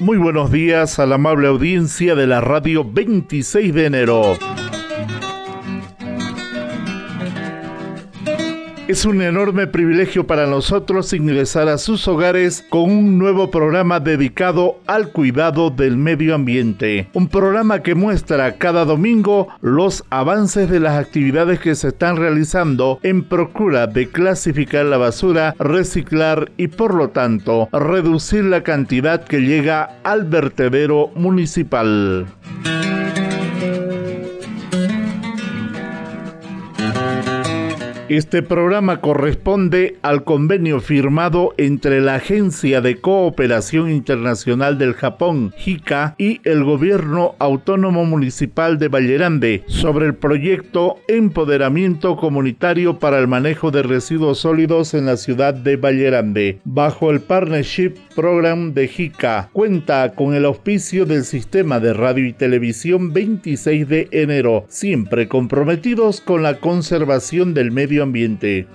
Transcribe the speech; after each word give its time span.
Muy 0.00 0.16
buenos 0.16 0.50
días 0.50 0.98
a 0.98 1.04
la 1.04 1.16
amable 1.16 1.46
audiencia 1.46 2.14
de 2.14 2.26
la 2.26 2.40
radio 2.40 2.90
26 2.90 3.74
de 3.74 3.86
enero. 3.86 4.49
Es 8.90 9.04
un 9.04 9.22
enorme 9.22 9.68
privilegio 9.68 10.26
para 10.26 10.48
nosotros 10.48 11.12
ingresar 11.12 11.68
a 11.68 11.78
sus 11.78 12.08
hogares 12.08 12.66
con 12.68 12.90
un 12.90 13.18
nuevo 13.18 13.48
programa 13.48 14.00
dedicado 14.00 14.80
al 14.88 15.12
cuidado 15.12 15.70
del 15.70 15.96
medio 15.96 16.34
ambiente. 16.34 17.08
Un 17.12 17.28
programa 17.28 17.84
que 17.84 17.94
muestra 17.94 18.56
cada 18.56 18.84
domingo 18.84 19.46
los 19.60 20.02
avances 20.10 20.68
de 20.68 20.80
las 20.80 20.98
actividades 20.98 21.60
que 21.60 21.76
se 21.76 21.86
están 21.86 22.16
realizando 22.16 22.98
en 23.04 23.22
procura 23.22 23.86
de 23.86 24.08
clasificar 24.08 24.86
la 24.86 24.96
basura, 24.96 25.54
reciclar 25.60 26.50
y 26.56 26.66
por 26.66 26.92
lo 26.92 27.10
tanto 27.10 27.68
reducir 27.70 28.42
la 28.42 28.64
cantidad 28.64 29.22
que 29.22 29.38
llega 29.38 30.00
al 30.02 30.24
vertedero 30.24 31.12
municipal. 31.14 32.26
Este 38.10 38.42
programa 38.42 39.00
corresponde 39.00 39.96
al 40.02 40.24
convenio 40.24 40.80
firmado 40.80 41.54
entre 41.58 42.00
la 42.00 42.16
Agencia 42.16 42.80
de 42.80 42.96
Cooperación 42.96 43.88
Internacional 43.88 44.78
del 44.78 44.94
Japón, 44.94 45.54
JICA, 45.56 46.16
y 46.18 46.40
el 46.42 46.64
Gobierno 46.64 47.36
Autónomo 47.38 48.04
Municipal 48.04 48.80
de 48.80 48.88
Vallerande 48.88 49.62
sobre 49.68 50.06
el 50.06 50.16
proyecto 50.16 50.96
Empoderamiento 51.06 52.16
Comunitario 52.16 52.98
para 52.98 53.20
el 53.20 53.28
Manejo 53.28 53.70
de 53.70 53.84
Residuos 53.84 54.40
Sólidos 54.40 54.92
en 54.94 55.06
la 55.06 55.16
ciudad 55.16 55.54
de 55.54 55.76
Vallerande, 55.76 56.58
bajo 56.64 57.12
el 57.12 57.20
Partnership 57.20 57.92
Program 58.16 58.74
de 58.74 58.88
JICA. 58.88 59.50
Cuenta 59.52 60.14
con 60.16 60.34
el 60.34 60.46
auspicio 60.46 61.06
del 61.06 61.22
Sistema 61.22 61.78
de 61.78 61.94
Radio 61.94 62.26
y 62.26 62.32
Televisión 62.32 63.12
26 63.12 63.88
de 63.88 64.08
enero, 64.10 64.64
siempre 64.66 65.28
comprometidos 65.28 66.20
con 66.20 66.42
la 66.42 66.58
conservación 66.58 67.54
del 67.54 67.70
medio 67.70 67.99
ambiente. 68.02 68.66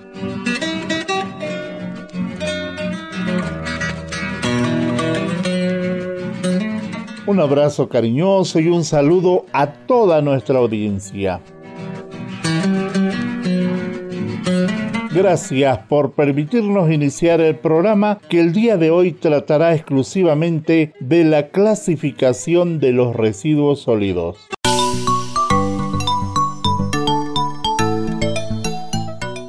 Un 7.26 7.40
abrazo 7.40 7.88
cariñoso 7.88 8.60
y 8.60 8.68
un 8.68 8.84
saludo 8.84 9.46
a 9.52 9.66
toda 9.66 10.22
nuestra 10.22 10.58
audiencia. 10.58 11.40
Gracias 15.16 15.78
por 15.88 16.12
permitirnos 16.12 16.92
iniciar 16.92 17.40
el 17.40 17.56
programa 17.56 18.18
que 18.28 18.38
el 18.38 18.52
día 18.52 18.76
de 18.76 18.90
hoy 18.90 19.12
tratará 19.12 19.74
exclusivamente 19.74 20.92
de 21.00 21.24
la 21.24 21.48
clasificación 21.48 22.78
de 22.80 22.92
los 22.92 23.16
residuos 23.16 23.80
sólidos. 23.80 24.46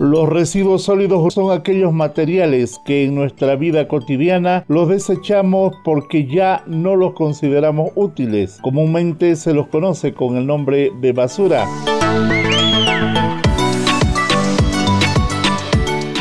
Los 0.10 0.30
residuos 0.30 0.84
sólidos 0.84 1.34
son 1.34 1.52
aquellos 1.52 1.92
materiales 1.92 2.80
que 2.86 3.04
en 3.04 3.14
nuestra 3.14 3.58
vida 3.58 3.90
cotidiana 3.90 4.64
los 4.70 4.88
desechamos 4.88 5.76
porque 5.84 6.26
ya 6.26 6.64
no 6.66 6.96
los 6.96 7.12
consideramos 7.12 7.92
útiles. 7.94 8.58
Comúnmente 8.62 9.36
se 9.36 9.54
los 9.54 9.68
conoce 9.68 10.14
con 10.14 10.38
el 10.38 10.48
nombre 10.48 10.94
de 11.02 11.12
basura. 11.12 11.66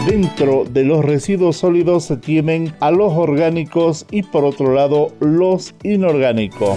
Dentro 0.08 0.64
de 0.64 0.82
los 0.82 1.04
residuos 1.04 1.58
sólidos 1.58 2.06
se 2.06 2.16
tienen 2.16 2.74
a 2.80 2.90
los 2.90 3.12
orgánicos 3.12 4.04
y 4.10 4.24
por 4.24 4.44
otro 4.44 4.74
lado 4.74 5.12
los 5.20 5.76
inorgánicos. 5.84 6.76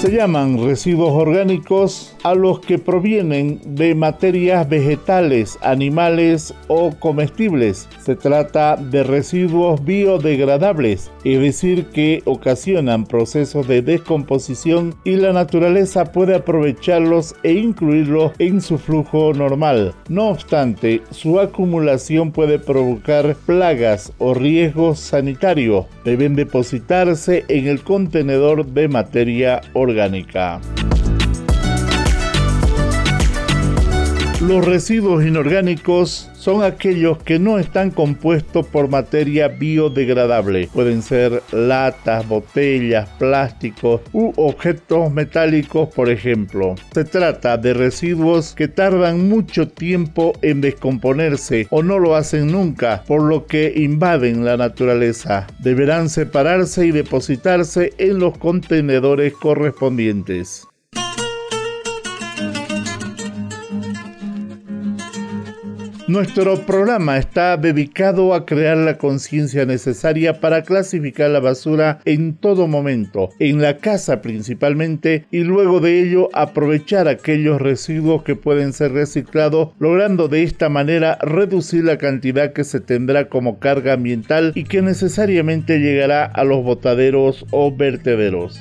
Se 0.00 0.10
llaman 0.10 0.64
residuos 0.64 1.12
orgánicos 1.12 2.16
a 2.22 2.34
los 2.34 2.60
que 2.60 2.78
provienen 2.78 3.60
de 3.76 3.94
materias 3.94 4.66
vegetales, 4.66 5.58
animales 5.60 6.54
o 6.68 6.92
comestibles. 6.98 7.86
Se 8.02 8.16
trata 8.16 8.76
de 8.76 9.02
residuos 9.02 9.84
biodegradables, 9.84 11.10
es 11.22 11.40
decir, 11.42 11.84
que 11.88 12.22
ocasionan 12.24 13.04
procesos 13.04 13.68
de 13.68 13.82
descomposición 13.82 14.94
y 15.04 15.16
la 15.16 15.34
naturaleza 15.34 16.06
puede 16.06 16.34
aprovecharlos 16.34 17.34
e 17.42 17.52
incluirlos 17.52 18.32
en 18.38 18.62
su 18.62 18.78
flujo 18.78 19.34
normal. 19.34 19.94
No 20.08 20.28
obstante, 20.30 21.02
su 21.10 21.38
acumulación 21.38 22.32
puede 22.32 22.58
provocar 22.58 23.36
plagas 23.44 24.14
o 24.16 24.32
riesgos 24.32 24.98
sanitarios. 24.98 25.84
Deben 26.06 26.36
depositarse 26.36 27.44
en 27.48 27.66
el 27.66 27.82
contenedor 27.82 28.64
de 28.64 28.88
materia 28.88 29.60
orgánica 29.74 29.89
orgánica. 29.90 30.60
Los 34.40 34.64
residuos 34.64 35.22
inorgánicos 35.26 36.30
son 36.32 36.64
aquellos 36.64 37.22
que 37.22 37.38
no 37.38 37.58
están 37.58 37.90
compuestos 37.90 38.66
por 38.66 38.88
materia 38.88 39.48
biodegradable. 39.48 40.70
Pueden 40.72 41.02
ser 41.02 41.42
latas, 41.52 42.26
botellas, 42.26 43.06
plásticos 43.18 44.00
u 44.14 44.32
objetos 44.36 45.12
metálicos, 45.12 45.90
por 45.90 46.08
ejemplo. 46.08 46.74
Se 46.94 47.04
trata 47.04 47.58
de 47.58 47.74
residuos 47.74 48.54
que 48.54 48.66
tardan 48.66 49.28
mucho 49.28 49.68
tiempo 49.68 50.32
en 50.40 50.62
descomponerse 50.62 51.66
o 51.68 51.82
no 51.82 51.98
lo 51.98 52.16
hacen 52.16 52.46
nunca, 52.46 53.04
por 53.06 53.20
lo 53.20 53.44
que 53.44 53.74
invaden 53.76 54.46
la 54.46 54.56
naturaleza. 54.56 55.48
Deberán 55.58 56.08
separarse 56.08 56.86
y 56.86 56.92
depositarse 56.92 57.92
en 57.98 58.18
los 58.18 58.38
contenedores 58.38 59.34
correspondientes. 59.34 60.66
Nuestro 66.10 66.56
programa 66.66 67.18
está 67.18 67.56
dedicado 67.56 68.34
a 68.34 68.44
crear 68.44 68.76
la 68.76 68.98
conciencia 68.98 69.64
necesaria 69.64 70.40
para 70.40 70.64
clasificar 70.64 71.30
la 71.30 71.38
basura 71.38 72.00
en 72.04 72.34
todo 72.34 72.66
momento, 72.66 73.30
en 73.38 73.62
la 73.62 73.76
casa 73.76 74.20
principalmente, 74.20 75.26
y 75.30 75.44
luego 75.44 75.78
de 75.78 76.02
ello 76.02 76.28
aprovechar 76.32 77.06
aquellos 77.06 77.62
residuos 77.62 78.24
que 78.24 78.34
pueden 78.34 78.72
ser 78.72 78.90
reciclados, 78.90 79.68
logrando 79.78 80.26
de 80.26 80.42
esta 80.42 80.68
manera 80.68 81.16
reducir 81.22 81.84
la 81.84 81.96
cantidad 81.96 82.52
que 82.52 82.64
se 82.64 82.80
tendrá 82.80 83.28
como 83.28 83.60
carga 83.60 83.92
ambiental 83.92 84.50
y 84.56 84.64
que 84.64 84.82
necesariamente 84.82 85.78
llegará 85.78 86.24
a 86.24 86.42
los 86.42 86.64
botaderos 86.64 87.46
o 87.52 87.70
vertederos. 87.70 88.60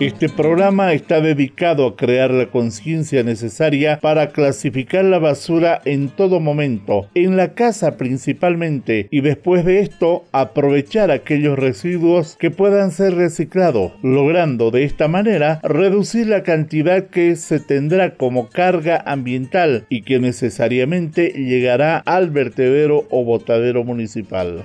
Este 0.00 0.28
programa 0.28 0.92
está 0.92 1.20
dedicado 1.20 1.86
a 1.86 1.96
crear 1.96 2.32
la 2.32 2.46
conciencia 2.46 3.22
necesaria 3.22 4.00
para 4.00 4.30
clasificar 4.30 5.04
la 5.04 5.20
basura 5.20 5.80
en 5.84 6.08
todo 6.08 6.40
momento, 6.40 7.08
en 7.14 7.36
la 7.36 7.54
casa 7.54 7.96
principalmente, 7.96 9.06
y 9.12 9.20
después 9.20 9.64
de 9.64 9.78
esto 9.78 10.24
aprovechar 10.32 11.12
aquellos 11.12 11.56
residuos 11.56 12.36
que 12.40 12.50
puedan 12.50 12.90
ser 12.90 13.14
reciclados, 13.14 13.92
logrando 14.02 14.72
de 14.72 14.82
esta 14.82 15.06
manera 15.06 15.60
reducir 15.62 16.26
la 16.26 16.42
cantidad 16.42 17.06
que 17.06 17.36
se 17.36 17.60
tendrá 17.60 18.16
como 18.16 18.48
carga 18.48 19.00
ambiental 19.06 19.86
y 19.88 20.02
que 20.02 20.18
necesariamente 20.18 21.28
llegará 21.28 21.98
al 21.98 22.30
vertedero 22.30 23.06
o 23.10 23.24
botadero 23.24 23.84
municipal. 23.84 24.64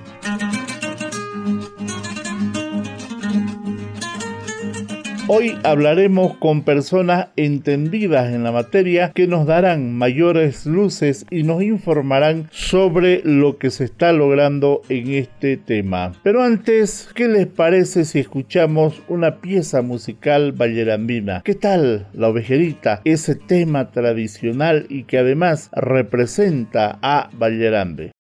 Hoy 5.31 5.60
hablaremos 5.64 6.38
con 6.38 6.64
personas 6.64 7.28
entendidas 7.36 8.34
en 8.34 8.44
la 8.44 8.52
materia 8.52 9.12
que 9.14 9.28
nos 9.28 9.46
darán 9.46 9.94
mayores 9.94 10.66
luces 10.66 11.24
y 11.30 11.44
nos 11.44 11.62
informarán 11.62 12.50
sobre 12.52 13.22
lo 13.24 13.60
que 13.60 13.70
se 13.70 13.84
está 13.84 14.12
logrando 14.12 14.81
en 14.90 15.14
este 15.14 15.58
tema. 15.58 16.14
Pero 16.24 16.42
antes, 16.42 17.10
¿qué 17.14 17.28
les 17.28 17.46
parece 17.46 18.06
si 18.06 18.18
escuchamos 18.18 19.04
una 19.08 19.36
pieza 19.36 19.84
musical 19.84 20.52
vallerandina? 20.52 21.44
¿Qué 21.46 21.54
tal 21.54 22.08
la 22.14 22.30
ovejerita? 22.30 23.02
Ese 23.06 23.36
tema 23.36 23.92
tradicional 23.92 24.88
y 24.90 25.04
que 25.04 25.20
además 25.20 25.70
representa 25.75 26.98
a 27.04 27.30
Vallerande. 27.38 28.14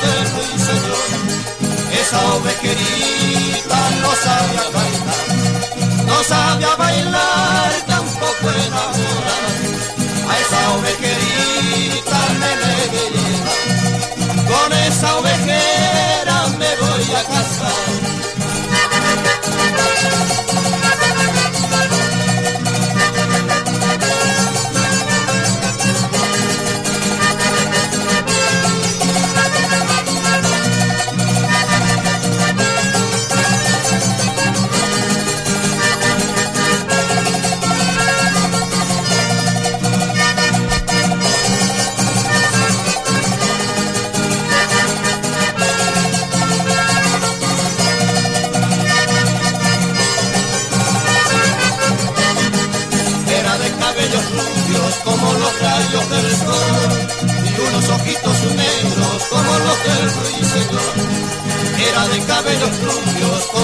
Del 0.00 0.22
ruiseñor. 0.32 1.08
Esa 2.00 2.20
ovejerita 2.34 3.80
no 4.02 4.10
sabía 4.24 4.64
bailar, 4.76 5.26
no 6.06 6.24
sabía 6.24 6.74
bailar, 6.76 6.91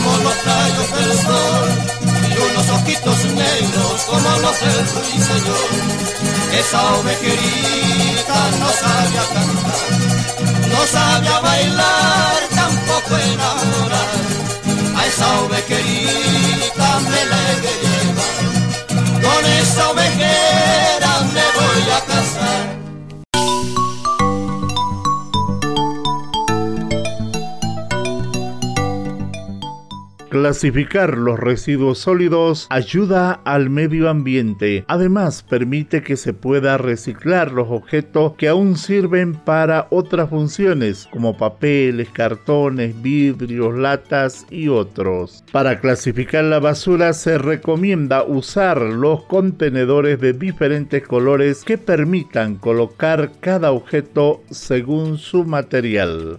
como 0.09 0.25
los 0.25 0.45
rayos 0.45 0.89
del 0.97 1.13
sol 1.27 1.69
y 2.31 2.39
unos 2.39 2.69
ojitos 2.71 3.25
negros 3.25 4.03
como 4.09 4.31
los 4.39 4.61
del 4.61 4.81
ruiseñor. 4.95 5.71
Esa 6.59 6.95
ovejerita 6.97 8.41
no 8.61 8.69
sabía 8.83 9.25
cantar, 9.35 9.81
no 10.73 10.87
sabía 10.87 11.41
bailar, 11.41 12.41
tampoco 12.55 13.17
enamorar. 13.33 14.09
A 14.97 15.07
esa 15.07 15.41
ovejerita 15.41 17.01
me 17.11 17.25
la 17.31 17.39
he 17.51 17.57
de 17.65 17.73
llevar, 17.83 18.37
con 19.23 19.47
esa 19.47 19.91
ovejera 19.91 21.13
voy 21.57 21.91
a 21.91 22.01
casar. 22.07 22.88
Clasificar 30.39 31.19
los 31.19 31.37
residuos 31.37 31.99
sólidos 31.99 32.69
ayuda 32.71 33.41
al 33.45 33.71
medio 33.71 34.09
ambiente. 34.09 34.85
Además, 34.87 35.43
permite 35.43 36.05
que 36.05 36.17
se 36.17 36.33
pueda 36.33 36.79
reciclar 36.79 37.51
los 37.51 37.67
objetos 37.71 38.35
que 38.35 38.47
aún 38.47 38.77
sirven 38.77 39.35
para 39.35 39.89
otras 39.91 40.31
funciones, 40.31 41.09
como 41.11 41.37
papeles, 41.37 42.09
cartones, 42.11 43.03
vidrios, 43.03 43.77
latas 43.77 44.47
y 44.49 44.69
otros. 44.69 45.43
Para 45.51 45.81
clasificar 45.81 46.45
la 46.45 46.61
basura 46.61 47.15
se 47.15 47.37
recomienda 47.37 48.23
usar 48.23 48.81
los 48.81 49.25
contenedores 49.25 50.21
de 50.21 50.35
diferentes 50.35 51.05
colores 51.05 51.65
que 51.65 51.79
permitan 51.79 52.55
colocar 52.55 53.33
cada 53.41 53.73
objeto 53.73 54.45
según 54.51 55.19
su 55.19 55.45
material. 55.45 56.39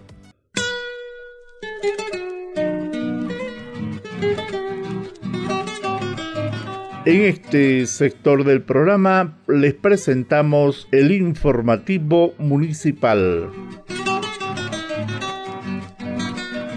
En 7.05 7.21
este 7.21 7.85
sector 7.85 8.43
del 8.43 8.61
programa 8.61 9.37
les 9.47 9.73
presentamos 9.73 10.87
el 10.91 11.13
informativo 11.13 12.33
municipal. 12.37 13.49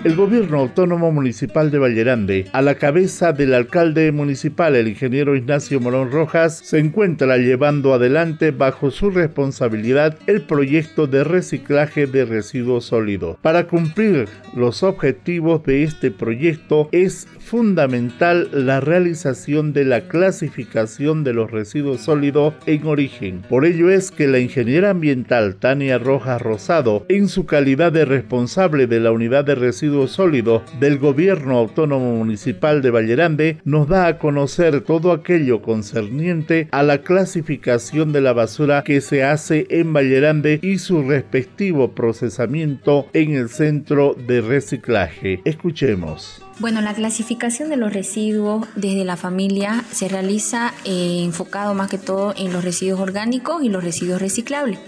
El 0.05 0.17
gobierno 0.17 0.59
autónomo 0.59 1.13
municipal 1.13 1.71
de 1.71 1.79
Vallerande, 1.79 2.47
a 2.53 2.61
la 2.61 2.75
cabeza 2.75 3.33
del 3.33 3.55
alcalde 3.55 4.11
municipal, 4.11 4.75
el 4.75 4.89
ingeniero 4.89 5.37
Ignacio 5.37 5.79
Morón 5.79 6.11
Rojas, 6.11 6.59
se 6.59 6.81
encuentra 6.81 7.37
llevando 7.37 7.95
adelante 7.95 8.51
bajo 8.51 8.91
su 8.91 9.11
responsabilidad 9.11 10.19
el 10.27 10.43
proyecto 10.43 11.07
de 11.07 11.23
reciclaje 11.23 12.09
de 12.09 12.25
residuos 12.25 12.87
sólidos. 12.87 13.37
Para 13.43 13.69
cumplir 13.69 14.29
los 14.57 14.83
objetivos 14.83 15.63
de 15.63 15.85
este 15.85 16.11
proyecto 16.11 16.89
es 16.91 17.29
fundamental 17.39 18.49
la 18.53 18.81
realización 18.81 19.73
de 19.73 19.85
la 19.85 20.09
clasificación 20.09 21.23
de 21.23 21.33
los 21.33 21.53
residuos 21.53 22.01
sólidos 22.01 22.55
en 22.67 22.87
origen. 22.89 23.43
Por 23.49 23.65
ello 23.65 23.89
es 23.89 24.11
que 24.11 24.27
la 24.27 24.41
ingeniera 24.41 24.91
ambiental 24.91 25.55
Tania 25.57 25.99
Rojas 25.99 26.43
Rosado, 26.43 27.07
en 27.09 27.29
su 27.29 27.47
calidad 27.47 27.93
de 27.93 28.05
responsable 28.05 28.89
de 28.89 28.99
la 28.99 29.13
unidad 29.13 29.45
de 29.45 29.55
residuos 29.55 29.92
sólidos 30.11 30.63
del 30.81 30.99
Gobierno 30.99 31.59
Autónomo 31.59 32.17
Municipal 32.17 32.83
de 32.83 32.91
Vallerande, 32.91 33.59
nos 33.65 33.89
da 33.89 34.07
a 34.07 34.19
conocer 34.19 34.81
todo 34.81 35.13
aquello 35.13 35.63
concerniente 35.63 36.69
a 36.71 36.83
la 36.83 36.99
clasificación 36.99 38.13
de 38.13 38.21
la 38.21 38.33
basura 38.33 38.83
que 38.83 39.01
se 39.01 39.25
hace 39.25 39.67
en 39.71 39.93
Vallerande 39.93 40.59
y 40.63 40.79
su 40.79 41.03
respectivo 41.03 41.93
procesamiento 41.93 43.07
en 43.13 43.33
el 43.33 43.49
centro 43.49 44.15
de 44.27 44.41
reciclaje. 44.41 45.41
Escuchemos. 45.45 46.43
Bueno, 46.59 46.81
la 46.81 46.95
clasificación 46.95 47.71
de 47.71 47.77
los 47.77 47.93
residuos 47.93 48.69
desde 48.77 49.05
la 49.05 49.17
familia 49.17 49.85
se 49.91 50.09
realiza 50.09 50.75
eh, 50.85 51.23
enfocado 51.25 51.75
más 51.75 51.89
que 51.89 51.99
todo 51.99 52.35
en 52.37 52.53
los 52.53 52.63
residuos 52.63 53.01
orgánicos 53.01 53.63
y 53.63 53.69
los 53.69 53.83
residuos 53.83 54.21
reciclables. 54.21 54.79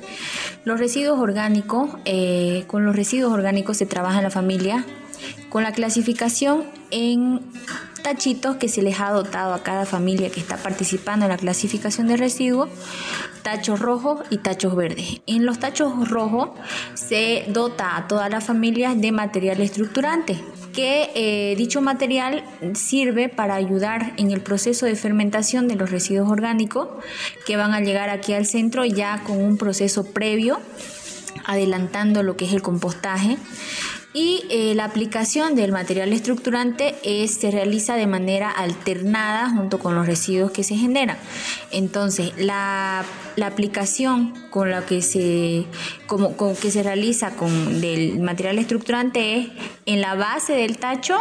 Los 0.64 0.78
residuos 0.78 1.18
orgánicos, 1.18 1.90
eh, 2.04 2.64
con 2.66 2.84
los 2.84 2.94
residuos 2.94 3.32
orgánicos 3.32 3.78
se 3.78 3.86
trabaja 3.86 4.18
en 4.18 4.24
la 4.24 4.30
familia 4.30 4.84
con 5.48 5.62
la 5.62 5.72
clasificación 5.72 6.64
en 6.90 7.40
tachitos 8.02 8.56
que 8.56 8.68
se 8.68 8.82
les 8.82 9.00
ha 9.00 9.10
dotado 9.10 9.54
a 9.54 9.62
cada 9.62 9.86
familia 9.86 10.28
que 10.28 10.40
está 10.40 10.56
participando 10.56 11.26
en 11.26 11.30
la 11.30 11.38
clasificación 11.38 12.08
de 12.08 12.16
residuos, 12.16 12.68
tachos 13.42 13.78
rojos 13.78 14.20
y 14.30 14.38
tachos 14.38 14.74
verdes. 14.74 15.22
En 15.26 15.46
los 15.46 15.60
tachos 15.60 16.08
rojos 16.10 16.50
se 16.94 17.44
dota 17.48 17.96
a 17.96 18.08
todas 18.08 18.30
las 18.30 18.44
familias 18.44 19.00
de 19.00 19.12
material 19.12 19.60
estructurante 19.60 20.38
que 20.74 21.10
eh, 21.14 21.54
dicho 21.56 21.80
material 21.80 22.44
sirve 22.74 23.28
para 23.28 23.54
ayudar 23.54 24.12
en 24.16 24.30
el 24.30 24.40
proceso 24.40 24.86
de 24.86 24.96
fermentación 24.96 25.68
de 25.68 25.76
los 25.76 25.90
residuos 25.90 26.30
orgánicos 26.30 26.88
que 27.46 27.56
van 27.56 27.72
a 27.72 27.80
llegar 27.80 28.10
aquí 28.10 28.34
al 28.34 28.46
centro 28.46 28.84
ya 28.84 29.22
con 29.24 29.42
un 29.42 29.56
proceso 29.56 30.04
previo 30.04 30.60
adelantando 31.46 32.22
lo 32.22 32.36
que 32.36 32.44
es 32.44 32.52
el 32.52 32.62
compostaje 32.62 33.38
y 34.12 34.44
eh, 34.48 34.74
la 34.74 34.84
aplicación 34.84 35.56
del 35.56 35.72
material 35.72 36.12
estructurante 36.12 36.94
se 37.26 37.50
realiza 37.50 37.96
de 37.96 38.06
manera 38.06 38.50
alternada 38.50 39.50
junto 39.50 39.78
con 39.80 39.96
los 39.96 40.06
residuos 40.06 40.52
que 40.52 40.62
se 40.62 40.76
generan. 40.76 41.18
Entonces, 41.72 42.32
la, 42.36 43.04
aplicación 43.42 44.32
con 44.50 44.70
la 44.70 44.86
que 44.86 45.02
se, 45.02 45.66
como, 46.06 46.36
que 46.36 46.70
se 46.70 46.82
realiza 46.82 47.32
con 47.36 47.80
del 47.80 48.20
material 48.20 48.58
estructurante 48.58 49.38
es 49.38 49.48
en 49.86 50.00
la 50.00 50.14
base 50.14 50.54
del 50.54 50.78
tacho 50.78 51.18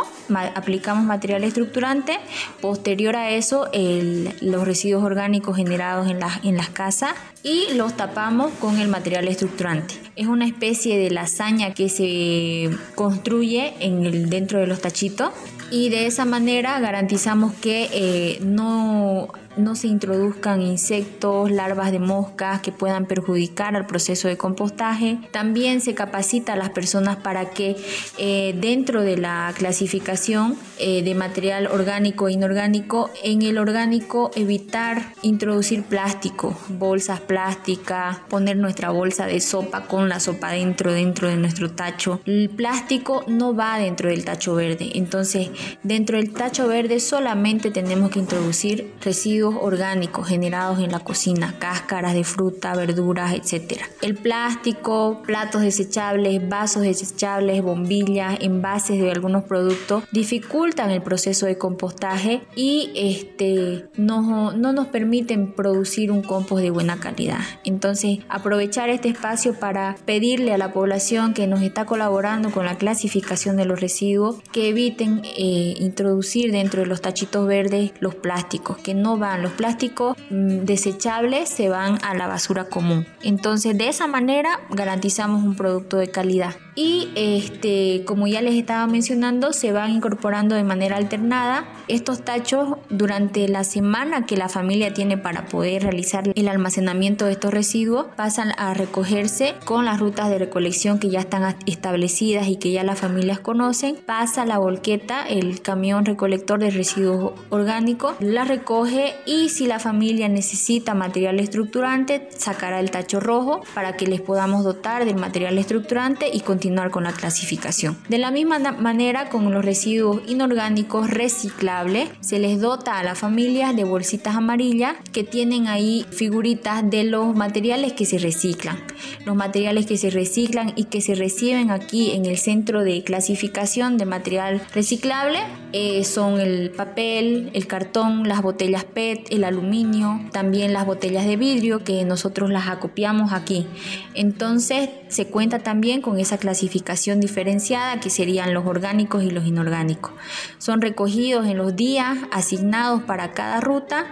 aplicamos 0.56 1.04
material 1.04 1.44
estructurante, 1.44 2.18
posterior 2.62 3.16
a 3.16 3.32
eso 3.32 3.70
los 3.74 4.66
residuos 4.66 5.04
orgánicos 5.04 5.58
generados 5.58 6.10
en, 6.10 6.20
en 6.44 6.58
las 6.58 6.70
casas 6.70 7.14
y 7.44 7.74
los 7.74 7.98
tapamos 7.98 8.52
con 8.60 8.80
el 8.80 8.88
material 8.88 9.28
estructurante. 9.28 9.96
Es 10.16 10.28
una 10.28 10.46
especie 10.46 10.98
de 10.98 11.12
lasaña 11.12 11.74
que 11.74 11.90
se 11.90 12.70
construye 12.96 13.74
en 13.80 14.06
el, 14.06 14.30
dentro 14.30 14.60
de 14.60 14.68
los 14.68 14.82
tachitos 14.82 15.32
y 15.70 15.90
de 15.90 16.06
esa 16.06 16.24
manera 16.24 16.80
garantizamos 16.80 17.54
que 17.56 17.90
eh, 17.92 18.40
no 18.42 19.28
no 19.58 19.76
se 19.76 19.88
introduzcan 19.88 20.62
insectos, 20.62 21.52
larvas 21.52 21.92
de 21.92 22.00
moscas 22.00 22.62
que 22.62 22.72
puedan 22.72 23.06
perjudicar 23.06 23.76
al 23.76 23.86
proceso 23.86 24.28
de 24.28 24.38
compostaje. 24.38 25.18
También 25.32 25.82
se 25.82 25.94
capacita 25.94 26.54
a 26.54 26.56
las 26.56 26.70
personas 26.70 27.18
para 27.18 27.50
que 27.50 27.76
eh, 28.18 28.56
dentro 28.60 29.02
de 29.02 29.18
la 29.18 29.54
clasificación 29.56 30.56
eh, 30.80 31.04
de 31.04 31.16
material 31.16 31.68
orgánico 31.68 32.28
e 32.28 32.34
inorgánico, 32.34 33.10
en 33.24 33.42
el 33.42 33.58
orgánico 33.58 34.32
evitar 34.36 35.14
introducir 35.22 35.84
plástico, 35.84 36.58
bolsas 36.70 37.20
plásticas, 37.20 38.18
poner 38.30 38.58
nuestra 38.58 38.90
bolsa 38.90 39.26
de 39.26 39.40
sopa 39.40 39.86
con 39.88 40.10
la 40.10 40.20
sopa 40.20 40.52
dentro, 40.52 40.92
dentro 40.92 41.28
de 41.28 41.38
nuestro 41.38 41.72
tacho. 41.72 42.22
El 42.26 42.50
plástico 42.50 43.24
no 43.28 43.56
va 43.56 43.78
dentro 43.78 44.10
del 44.10 44.26
tacho 44.26 44.56
verde, 44.56 44.92
entonces 44.96 45.50
dentro 45.84 46.18
del 46.18 46.32
tacho 46.34 46.68
verde 46.68 47.00
solamente 47.00 47.72
tenemos 47.72 48.10
que 48.12 48.20
introducir 48.20 48.94
residuos 49.02 49.43
orgánicos 49.52 50.28
generados 50.28 50.80
en 50.80 50.92
la 50.92 51.00
cocina, 51.00 51.56
cáscaras 51.60 52.14
de 52.14 52.24
fruta, 52.24 52.76
verduras, 52.76 53.34
etc. 53.34 53.82
El 54.02 54.16
plástico, 54.16 55.22
platos 55.26 55.62
desechables, 55.62 56.48
vasos 56.48 56.84
desechables, 56.84 57.62
bombillas, 57.62 58.38
envases 58.42 59.02
de 59.02 59.12
algunos 59.12 59.44
productos 59.44 60.04
dificultan 60.12 60.92
el 60.92 61.02
proceso 61.02 61.46
de 61.46 61.58
compostaje 61.58 62.44
y 62.56 62.92
este, 62.96 63.86
no, 63.96 64.52
no 64.52 64.74
nos 64.74 64.88
permiten 64.88 65.54
producir 65.54 66.12
un 66.12 66.22
compost 66.22 66.62
de 66.62 66.72
buena 66.72 67.00
calidad. 67.00 67.40
Entonces, 67.64 68.20
aprovechar 68.30 68.90
este 68.90 69.10
espacio 69.10 69.54
para 69.54 69.96
pedirle 70.06 70.54
a 70.54 70.58
la 70.58 70.74
población 70.74 71.34
que 71.34 71.48
nos 71.48 71.62
está 71.62 71.86
colaborando 71.86 72.52
con 72.52 72.66
la 72.66 72.78
clasificación 72.78 73.58
de 73.58 73.66
los 73.66 73.80
residuos 73.80 74.38
que 74.52 74.70
eviten 74.70 75.22
eh, 75.24 75.76
introducir 75.80 76.52
dentro 76.52 76.82
de 76.82 76.88
los 76.88 77.02
tachitos 77.02 77.48
verdes 77.48 77.92
los 78.00 78.16
plásticos, 78.16 78.78
que 78.78 78.94
no 78.94 79.18
van, 79.18 79.33
los 79.38 79.52
plásticos 79.54 80.18
mm, 80.30 80.66
desechables 80.66 81.50
se 81.50 81.70
van 81.70 82.00
a 82.04 82.14
la 82.14 82.28
basura 82.28 82.66
común. 82.66 83.06
Entonces, 83.22 83.78
de 83.78 83.90
esa 83.90 84.08
manera 84.08 84.60
garantizamos 84.70 85.44
un 85.44 85.56
producto 85.56 85.98
de 85.98 86.10
calidad. 86.10 86.56
Y 86.76 87.10
este, 87.16 88.04
como 88.06 88.28
ya 88.28 88.42
les 88.42 88.56
estaba 88.56 88.88
mencionando, 88.88 89.54
se 89.54 89.72
van 89.72 89.92
incorporando 89.92 90.56
de 90.56 90.64
manera 90.64 90.98
alternada 90.98 91.66
estos 91.88 92.24
tachos 92.24 92.78
durante 92.90 93.48
la 93.48 93.64
semana 93.64 94.26
que 94.26 94.38
la 94.38 94.50
familia 94.50 94.94
tiene 94.94 95.18
para 95.18 95.46
poder 95.46 95.84
realizar 95.84 96.32
el 96.34 96.48
almacenamiento 96.48 97.26
de 97.26 97.34
estos 97.34 97.54
residuos, 97.54 98.08
pasan 98.16 98.54
a 98.58 98.74
recogerse 98.74 99.54
con 99.66 99.86
las 99.86 100.00
rutas 100.00 100.30
de 100.30 100.40
recolección 100.40 100.98
que 100.98 101.10
ya 101.10 101.20
están 101.20 101.56
establecidas 101.66 102.48
y 102.48 102.56
que 102.58 102.72
ya 102.72 102.84
las 102.84 103.00
familias 103.00 103.40
conocen. 103.40 103.96
Pasa 104.06 104.46
la 104.46 104.58
volqueta, 104.58 105.28
el 105.28 105.62
camión 105.62 106.06
recolector 106.06 106.60
de 106.60 106.72
residuos 106.72 107.34
orgánicos, 107.50 108.16
la 108.20 108.46
recoge 108.46 109.16
y 109.26 109.50
si 109.50 109.66
la 109.66 109.80
familia 109.80 110.28
necesita 110.30 110.94
material 110.94 111.40
estructurante, 111.40 112.28
sacará 112.38 112.80
el 112.80 112.92
tacho 112.92 113.20
rojo 113.20 113.62
para 113.74 113.96
que 113.96 114.08
les 114.08 114.22
podamos 114.22 114.64
dotar 114.64 115.06
del 115.06 115.16
material 115.16 115.58
estructurante 115.58 116.30
y 116.32 116.42
continuar 116.42 116.92
con 116.92 117.04
la 117.04 117.14
clasificación. 117.14 117.98
De 118.10 118.18
la 118.18 118.32
misma 118.32 118.60
manera, 118.60 119.30
con 119.30 119.52
los 119.52 119.64
residuos 119.64 120.22
inorgánicos 120.28 121.10
reciclables, 121.10 122.10
se 122.20 122.40
les 122.40 122.60
dota 122.60 123.00
a 123.00 123.04
las 123.04 123.18
familias 123.18 123.76
de 123.76 123.84
bolsitas 123.84 124.36
amarillas 124.36 124.96
que 125.12 125.24
tienen 125.24 125.68
ahí 125.68 126.06
figuritas 126.12 126.90
de 126.90 127.04
los 127.04 127.36
materiales 127.36 127.94
que 127.94 128.06
se 128.06 128.18
reciclan. 128.18 128.78
Los 129.26 129.36
materiales 129.36 129.86
que 129.86 129.98
se 129.98 130.10
reciclan 130.10 130.74
y 130.76 130.86
que 130.86 131.02
se 131.02 131.16
reciben 131.16 131.72
aquí 131.72 132.12
en 132.12 132.26
el 132.26 132.38
centro 132.38 132.84
de 132.84 133.04
clasificación 133.04 133.98
de 133.98 134.06
material 134.06 134.62
reciclable 134.74 135.40
eh, 135.72 136.04
son 136.04 136.40
el 136.40 136.72
papel, 136.72 137.50
el 137.54 137.68
cartón, 137.68 138.28
las 138.28 138.42
botellas 138.42 138.84
PET, 138.84 139.13
el 139.30 139.44
aluminio, 139.44 140.22
también 140.32 140.74
las 140.74 140.86
botellas 140.86 141.26
de 141.26 141.38
vidrio 141.38 141.84
que 141.84 142.04
nosotros 142.06 142.50
las 142.50 142.68
acopiamos 142.68 143.34
aquí. 143.34 143.68
Entonces 144.14 144.90
se 145.10 145.28
cuenta 145.28 145.60
también 145.60 146.02
con 146.02 146.20
esa 146.20 146.38
clasificación 146.38 147.20
diferenciada 147.20 148.00
que 148.00 148.10
serían 148.10 148.54
los 148.54 148.66
orgánicos 148.66 149.24
y 149.24 149.30
los 149.30 149.46
inorgánicos. 149.46 150.12
Son 150.58 150.82
recogidos 150.82 151.48
en 151.48 151.58
los 151.58 151.76
días 151.76 152.18
asignados 152.32 153.04
para 153.04 153.32
cada 153.32 153.62
ruta 153.62 154.06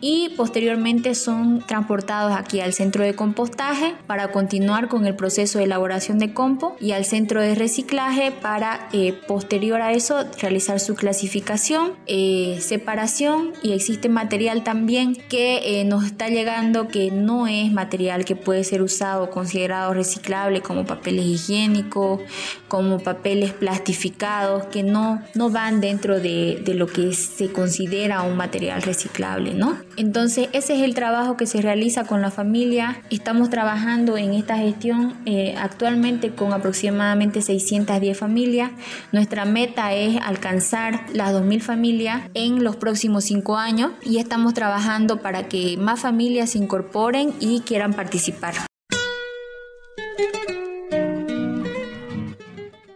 y 0.00 0.30
posteriormente 0.30 1.14
son 1.14 1.60
transportados 1.66 2.32
aquí 2.36 2.60
al 2.60 2.72
centro 2.72 3.04
de 3.04 3.14
compostaje 3.14 3.94
para 4.06 4.32
continuar 4.32 4.88
con 4.88 5.06
el 5.06 5.14
proceso 5.14 5.58
de 5.58 5.64
elaboración 5.64 6.18
de 6.18 6.32
compost 6.32 6.80
y 6.80 6.92
al 6.92 7.04
centro 7.04 7.40
de 7.40 7.54
reciclaje 7.54 8.32
para 8.32 8.88
eh, 8.92 9.12
posterior 9.12 9.82
a 9.82 9.92
eso 9.92 10.24
realizar 10.40 10.80
su 10.80 10.94
clasificación, 10.94 11.92
eh, 12.06 12.58
separación 12.60 13.52
y 13.62 13.72
existe 13.72 14.08
material 14.08 14.64
también 14.64 15.14
que 15.28 15.80
eh, 15.80 15.84
nos 15.84 16.04
está 16.04 16.28
llegando 16.28 16.88
que 16.88 17.10
no 17.10 17.46
es 17.46 17.72
material 17.72 18.24
que 18.24 18.36
puede 18.36 18.64
ser 18.64 18.82
usado 18.82 19.30
considerado 19.30 19.92
reciclable 19.92 20.62
como 20.62 20.86
papeles 20.86 21.26
higiénicos, 21.26 22.20
como 22.68 22.98
papeles 22.98 23.52
plastificados 23.52 24.64
que 24.66 24.82
no, 24.82 25.22
no 25.34 25.50
van 25.50 25.80
dentro 25.80 26.20
de, 26.20 26.62
de 26.64 26.74
lo 26.74 26.86
que 26.86 27.12
se 27.14 27.52
considera 27.52 28.22
un 28.22 28.36
material 28.36 28.82
reciclable, 28.82 29.54
¿no? 29.54 29.76
Entonces 30.00 30.48
ese 30.54 30.76
es 30.76 30.80
el 30.80 30.94
trabajo 30.94 31.36
que 31.36 31.44
se 31.44 31.60
realiza 31.60 32.04
con 32.04 32.22
la 32.22 32.30
familia. 32.30 33.02
Estamos 33.10 33.50
trabajando 33.50 34.16
en 34.16 34.32
esta 34.32 34.56
gestión 34.56 35.12
eh, 35.26 35.54
actualmente 35.58 36.30
con 36.30 36.54
aproximadamente 36.54 37.42
610 37.42 38.16
familias. 38.16 38.70
Nuestra 39.12 39.44
meta 39.44 39.92
es 39.92 40.18
alcanzar 40.22 41.04
las 41.12 41.34
2.000 41.34 41.60
familias 41.60 42.22
en 42.32 42.64
los 42.64 42.76
próximos 42.76 43.24
cinco 43.24 43.58
años 43.58 43.92
y 44.02 44.16
estamos 44.16 44.54
trabajando 44.54 45.20
para 45.20 45.48
que 45.48 45.76
más 45.76 46.00
familias 46.00 46.52
se 46.52 46.58
incorporen 46.58 47.34
y 47.38 47.60
quieran 47.60 47.92
participar. 47.92 48.54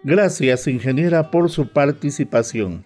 Gracias, 0.03 0.67
ingeniera, 0.69 1.31
por 1.31 1.51
su 1.51 1.69
participación 1.69 2.83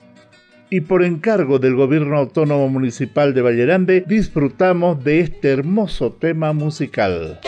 y 0.70 0.80
por 0.82 1.04
encargo 1.04 1.58
del 1.58 1.74
Gobierno 1.74 2.16
Autónomo 2.16 2.68
Municipal 2.68 3.34
de 3.34 3.42
Vallerambe 3.42 4.04
disfrutamos 4.06 5.02
de 5.04 5.20
este 5.20 5.50
hermoso 5.50 6.12
tema 6.12 6.52
musical. 6.52 7.40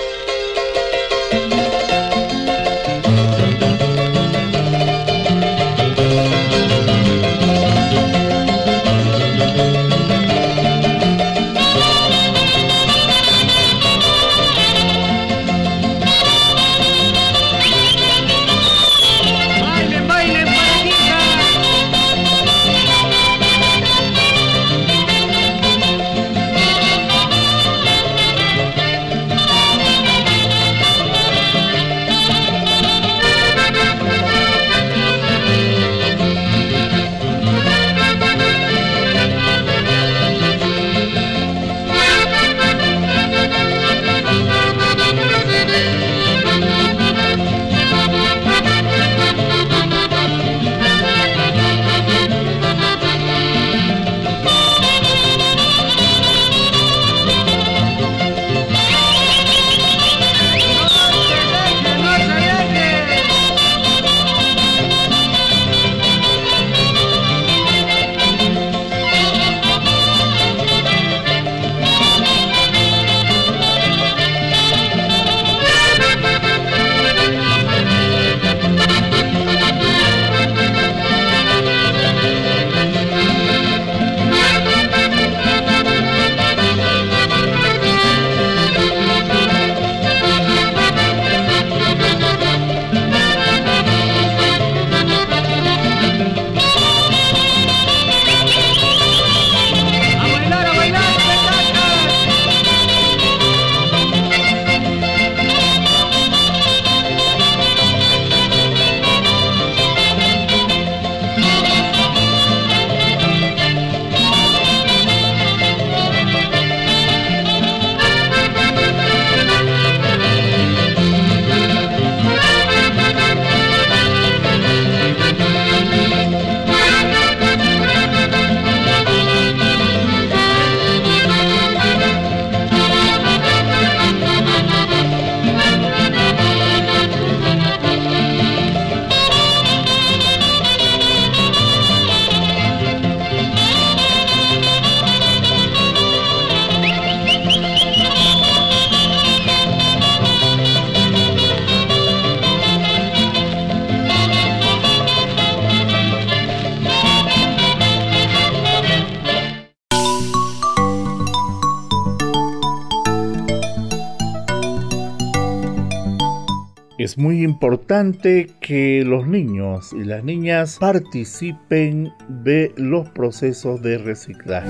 Es 167.01 167.17
muy 167.17 167.43
importante 167.43 168.51
que 168.61 169.03
los 169.07 169.27
niños 169.27 169.95
y 169.95 170.05
las 170.05 170.23
niñas 170.23 170.77
participen 170.79 172.13
de 172.29 172.75
los 172.77 173.09
procesos 173.09 173.81
de 173.81 173.97
reciclaje. 173.97 174.69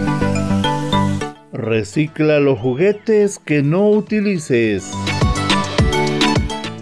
Recicla 1.53 2.39
los 2.39 2.57
juguetes 2.57 3.41
que 3.41 3.65
no 3.65 3.91
utilices. 3.91 4.93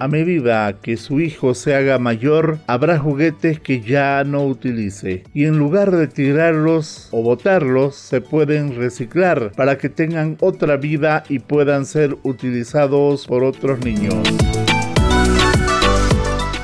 A 0.00 0.07
medida 0.07 0.75
que 0.83 0.99
su 0.99 1.19
hijo 1.19 1.55
se 1.55 1.75
haga 1.75 1.99
mayor, 1.99 2.59
habrá 2.67 2.99
juguetes 2.99 3.59
que 3.59 3.81
ya 3.81 4.25
no 4.25 4.45
utilice 4.45 5.25
y 5.33 5.47
en 5.47 5.57
lugar 5.59 5.93
de 5.93 6.09
tirarlos 6.09 7.09
o 7.11 7.23
botarlos, 7.23 7.95
se 7.95 8.21
pueden 8.21 8.76
reciclar 8.76 9.52
para 9.57 9.78
que 9.78 9.88
tengan 9.88 10.37
otra 10.40 10.76
vida 10.76 11.25
y 11.31 11.38
puedan 11.38 11.87
ser 11.87 12.19
utilizados 12.23 13.26
por 13.26 13.45
otros 13.45 13.83
niños. 13.83 14.14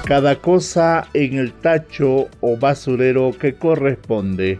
Cada 0.05 0.37
cosa 0.37 1.09
en 1.15 1.39
el 1.39 1.53
tacho 1.53 2.29
o 2.41 2.59
basurero 2.59 3.33
que 3.41 3.55
corresponde. 3.55 4.59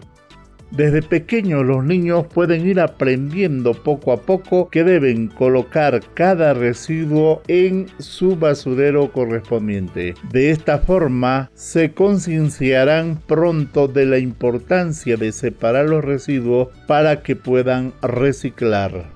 Desde 0.71 1.03
pequeños 1.03 1.63
los 1.63 1.85
niños 1.85 2.25
pueden 2.25 2.67
ir 2.67 2.79
aprendiendo 2.79 3.75
poco 3.75 4.11
a 4.11 4.17
poco 4.17 4.69
que 4.71 4.83
deben 4.83 5.27
colocar 5.27 6.01
cada 6.15 6.55
residuo 6.55 7.43
en 7.47 7.85
su 7.99 8.35
basurero 8.35 9.11
correspondiente. 9.11 10.15
De 10.31 10.49
esta 10.49 10.79
forma 10.79 11.51
se 11.53 11.93
concienciarán 11.93 13.21
pronto 13.27 13.87
de 13.87 14.07
la 14.07 14.17
importancia 14.17 15.15
de 15.15 15.31
separar 15.31 15.85
los 15.85 16.03
residuos 16.03 16.69
para 16.87 17.21
que 17.21 17.35
puedan 17.35 17.93
reciclar. 18.01 19.13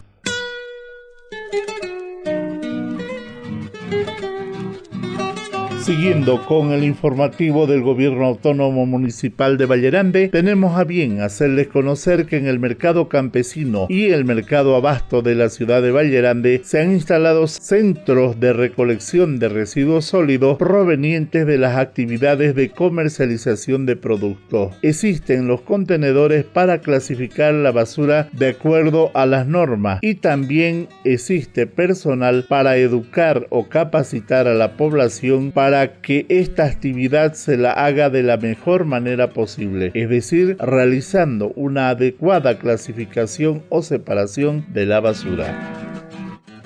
Siguiendo 5.89 6.45
con 6.45 6.71
el 6.71 6.83
informativo 6.83 7.65
del 7.65 7.81
Gobierno 7.81 8.23
Autónomo 8.25 8.85
Municipal 8.85 9.57
de 9.57 9.65
Vallerande, 9.65 10.27
tenemos 10.27 10.77
a 10.77 10.83
bien 10.83 11.21
hacerles 11.21 11.67
conocer 11.67 12.27
que 12.27 12.37
en 12.37 12.45
el 12.45 12.59
mercado 12.59 13.09
campesino 13.09 13.87
y 13.89 14.11
el 14.11 14.23
mercado 14.23 14.75
abasto 14.75 15.23
de 15.23 15.33
la 15.33 15.49
ciudad 15.49 15.81
de 15.81 15.89
Vallerande 15.89 16.61
se 16.63 16.79
han 16.79 16.91
instalado 16.91 17.47
centros 17.47 18.39
de 18.39 18.53
recolección 18.53 19.39
de 19.39 19.49
residuos 19.49 20.05
sólidos 20.05 20.59
provenientes 20.59 21.47
de 21.47 21.57
las 21.57 21.75
actividades 21.75 22.53
de 22.53 22.69
comercialización 22.69 23.87
de 23.87 23.95
productos. 23.95 24.75
Existen 24.83 25.47
los 25.47 25.61
contenedores 25.61 26.45
para 26.45 26.81
clasificar 26.81 27.55
la 27.55 27.71
basura 27.71 28.29
de 28.33 28.49
acuerdo 28.49 29.09
a 29.15 29.25
las 29.25 29.47
normas 29.47 29.97
y 30.03 30.13
también 30.13 30.87
existe 31.03 31.65
personal 31.65 32.45
para 32.47 32.77
educar 32.77 33.47
o 33.49 33.69
capacitar 33.69 34.47
a 34.47 34.53
la 34.53 34.77
población 34.77 35.51
para 35.51 35.78
que 35.87 36.25
esta 36.29 36.65
actividad 36.65 37.33
se 37.33 37.57
la 37.57 37.71
haga 37.71 38.09
de 38.09 38.23
la 38.23 38.37
mejor 38.37 38.85
manera 38.85 39.31
posible, 39.31 39.91
es 39.93 40.09
decir, 40.09 40.57
realizando 40.59 41.51
una 41.55 41.89
adecuada 41.89 42.57
clasificación 42.57 43.63
o 43.69 43.81
separación 43.81 44.65
de 44.73 44.85
la 44.85 44.99
basura. 44.99 45.88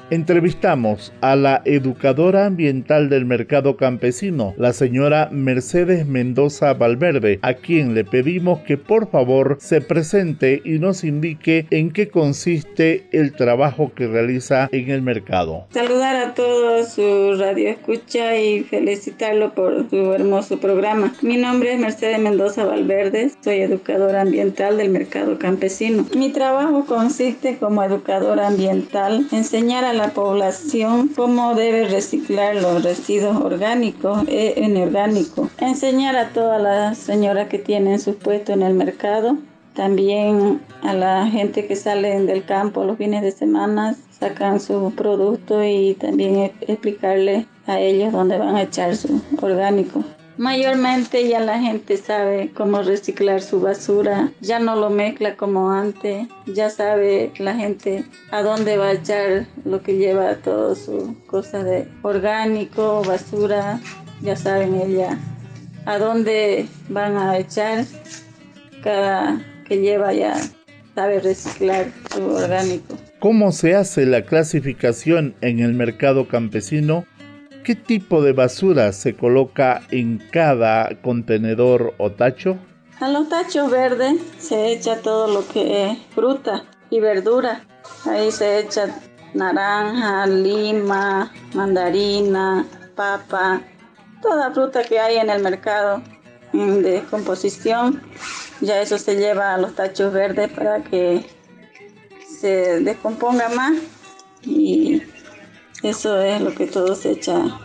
Entrevistamos 0.10 1.14
a 1.22 1.36
la 1.36 1.62
educadora 1.66 2.46
ambiental 2.46 3.10
del 3.10 3.26
mercado 3.26 3.78
campesino, 3.78 4.54
la 4.58 4.74
señora 4.74 5.30
Mercedes 5.32 6.06
Mendoza 6.06 6.74
Valverde, 6.74 7.40
a 7.42 7.54
quien 7.54 7.94
le 7.96 8.04
pedimos 8.04 8.60
que 8.60 8.78
por 8.78 9.10
favor 9.10 9.58
se 9.60 9.82
presente 9.82 10.62
y 10.66 10.80
nos 10.80 11.04
indique 11.04 11.68
en 11.70 11.92
qué 11.92 12.10
consiste 12.10 13.08
el 13.12 13.34
trabajo 13.34 13.94
que 13.96 14.08
realiza 14.08 14.68
en 14.72 14.92
el 14.92 15.02
mercado. 15.02 15.68
Saludar 15.72 16.16
a 16.18 16.34
todos 16.34 16.90
su 16.90 17.36
radio 17.38 17.70
escucha 17.70 18.38
y 18.38 18.62
felicitarlo 18.64 19.54
por 19.54 19.90
su 19.90 20.14
hermoso 20.14 20.60
programa. 20.60 21.14
Mi 21.22 21.38
nombre 21.38 21.74
es 21.74 21.80
Mercedes 21.80 22.20
Mendoza 22.20 22.66
Valverde, 22.66 23.32
soy 23.42 23.62
educadora 23.62 24.22
ambiental 24.22 24.78
del 24.78 24.90
mercado 24.90 25.40
campesino. 25.40 26.06
Mi 26.16 26.32
trabajo 26.32 26.86
consiste 26.86 27.58
como 27.58 27.84
educadora 27.84 28.48
ambiental 28.48 29.28
enseñar 29.32 29.86
a 29.86 29.93
la 29.94 30.10
población 30.10 31.10
cómo 31.10 31.56
debe 31.56 31.88
reciclar 31.88 32.56
los 32.56 32.84
residuos 32.84 33.38
orgánicos 33.38 34.28
e 34.28 34.54
inorgánicos. 34.58 35.50
Enseñar 35.60 36.16
a 36.16 36.30
todas 36.30 36.62
las 36.62 36.98
señoras 36.98 37.48
que 37.50 37.60
tienen 37.60 38.00
sus 38.00 38.16
puestos 38.16 38.56
en 38.56 38.64
el 38.64 38.74
mercado, 38.74 39.38
también 39.74 40.62
a 40.82 40.94
la 40.94 41.28
gente 41.28 41.66
que 41.68 41.76
salen 41.76 42.26
del 42.26 42.46
campo 42.46 42.84
los 42.84 42.98
fines 42.98 43.22
de 43.22 43.32
semana, 43.32 43.96
sacan 44.12 44.60
su 44.60 44.94
producto 44.96 45.64
y 45.64 45.96
también 45.96 46.52
explicarle 46.62 47.48
a 47.66 47.80
ellos 47.80 48.12
dónde 48.12 48.38
van 48.38 48.56
a 48.56 48.64
echar 48.64 48.96
su 48.96 49.22
orgánico. 49.42 50.04
Mayormente 50.38 51.28
ya 51.28 51.40
la 51.40 51.60
gente 51.60 51.98
sabe 51.98 52.52
cómo 52.56 52.82
reciclar 52.82 53.42
su 53.42 53.62
basura, 53.62 54.32
ya 54.42 54.60
no 54.60 54.76
lo 54.76 54.90
mezcla 54.90 55.36
como 55.36 55.72
antes, 55.72 56.28
ya 56.48 56.70
sabe 56.70 57.32
la 57.38 57.54
gente 57.54 58.04
a 58.32 58.42
dónde 58.42 58.78
va 58.78 58.88
a 58.88 58.94
echar 58.94 59.46
lo 59.64 59.84
que 59.84 59.98
lleva 59.98 60.36
todo 60.38 60.74
su 60.76 61.16
cosa 61.28 61.64
de 61.64 61.88
orgánico, 62.02 63.04
basura, 63.04 63.80
ya 64.22 64.36
saben 64.36 64.76
ella 64.76 65.20
a 65.86 65.98
dónde 65.98 66.66
van 66.90 67.18
a 67.18 67.38
echar 67.38 67.86
cada 68.84 69.40
que 69.68 69.78
lleva 69.82 70.14
ya 70.14 70.36
sabe 70.96 71.20
reciclar 71.20 71.88
su 72.14 72.24
orgánico. 72.26 72.96
¿Cómo 73.20 73.52
se 73.52 73.76
hace 73.76 74.06
la 74.06 74.24
clasificación 74.24 75.34
en 75.42 75.60
el 75.60 75.74
mercado 75.74 76.28
campesino 76.28 77.06
¿Qué 77.64 77.76
tipo 77.76 78.22
de 78.22 78.34
basura 78.34 78.92
se 78.92 79.16
coloca 79.16 79.84
en 79.90 80.22
cada 80.32 81.02
contenedor 81.02 81.94
o 81.98 82.12
tacho? 82.12 82.58
A 83.00 83.08
los 83.08 83.30
tachos 83.30 83.72
verdes 83.72 84.20
se 84.38 84.74
echa 84.74 85.02
todo 85.02 85.34
lo 85.34 85.48
que 85.48 85.86
es 85.86 85.98
fruta 86.14 86.66
y 86.90 87.00
verdura. 87.00 87.66
Ahí 88.06 88.32
se 88.32 88.60
echa 88.60 88.94
naranja, 89.34 90.28
lima, 90.28 91.32
mandarina, 91.54 92.66
papa, 92.96 93.62
toda 94.22 94.52
fruta 94.52 94.84
que 94.84 95.00
hay 95.00 95.16
en 95.16 95.30
el 95.30 95.42
mercado 95.42 96.02
de 96.52 96.82
descomposición. 96.82 98.02
Ya 98.60 98.82
eso 98.82 98.98
se 98.98 99.16
lleva 99.16 99.54
a 99.54 99.58
los 99.58 99.74
tachos 99.74 100.12
verdes 100.12 100.52
para 100.52 100.84
que 100.84 101.26
se 102.42 102.82
descomponga 102.82 103.48
más 103.48 103.78
y 104.42 105.02
eso 105.84 106.22
es 106.22 106.40
lo 106.40 106.56
que 106.56 106.66
todo 106.66 106.96
se 106.96 107.12
echa, 107.12 107.60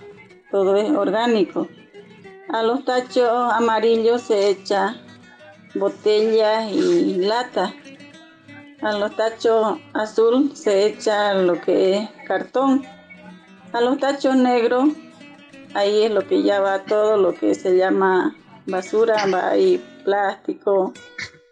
todo 0.50 0.76
es 0.76 0.90
orgánico. 0.90 1.68
A 2.48 2.64
los 2.64 2.85
tachos 2.85 3.52
amarillos 3.52 4.22
se 4.22 4.48
echa 4.48 4.96
botella 5.76 6.68
y 6.68 7.14
lata. 7.14 7.72
A 8.83 8.92
los 8.92 9.14
tachos 9.14 9.78
azul 9.94 10.57
se 10.57 10.87
echa 10.87 11.33
lo 11.35 11.61
que 11.61 11.96
es 11.96 12.11
cartón. 12.26 12.85
A 13.72 13.81
los 13.81 13.98
tachos 13.98 14.35
negros, 14.35 14.88
ahí 15.74 16.02
es 16.02 16.11
lo 16.11 16.26
que 16.26 16.42
ya 16.42 16.61
va 16.61 16.85
todo 16.85 17.18
lo 17.18 17.35
que 17.35 17.54
se 17.54 17.76
llama 17.76 18.37
basura, 18.66 19.26
va 19.33 19.50
ahí 19.50 19.81
plástico, 20.04 20.92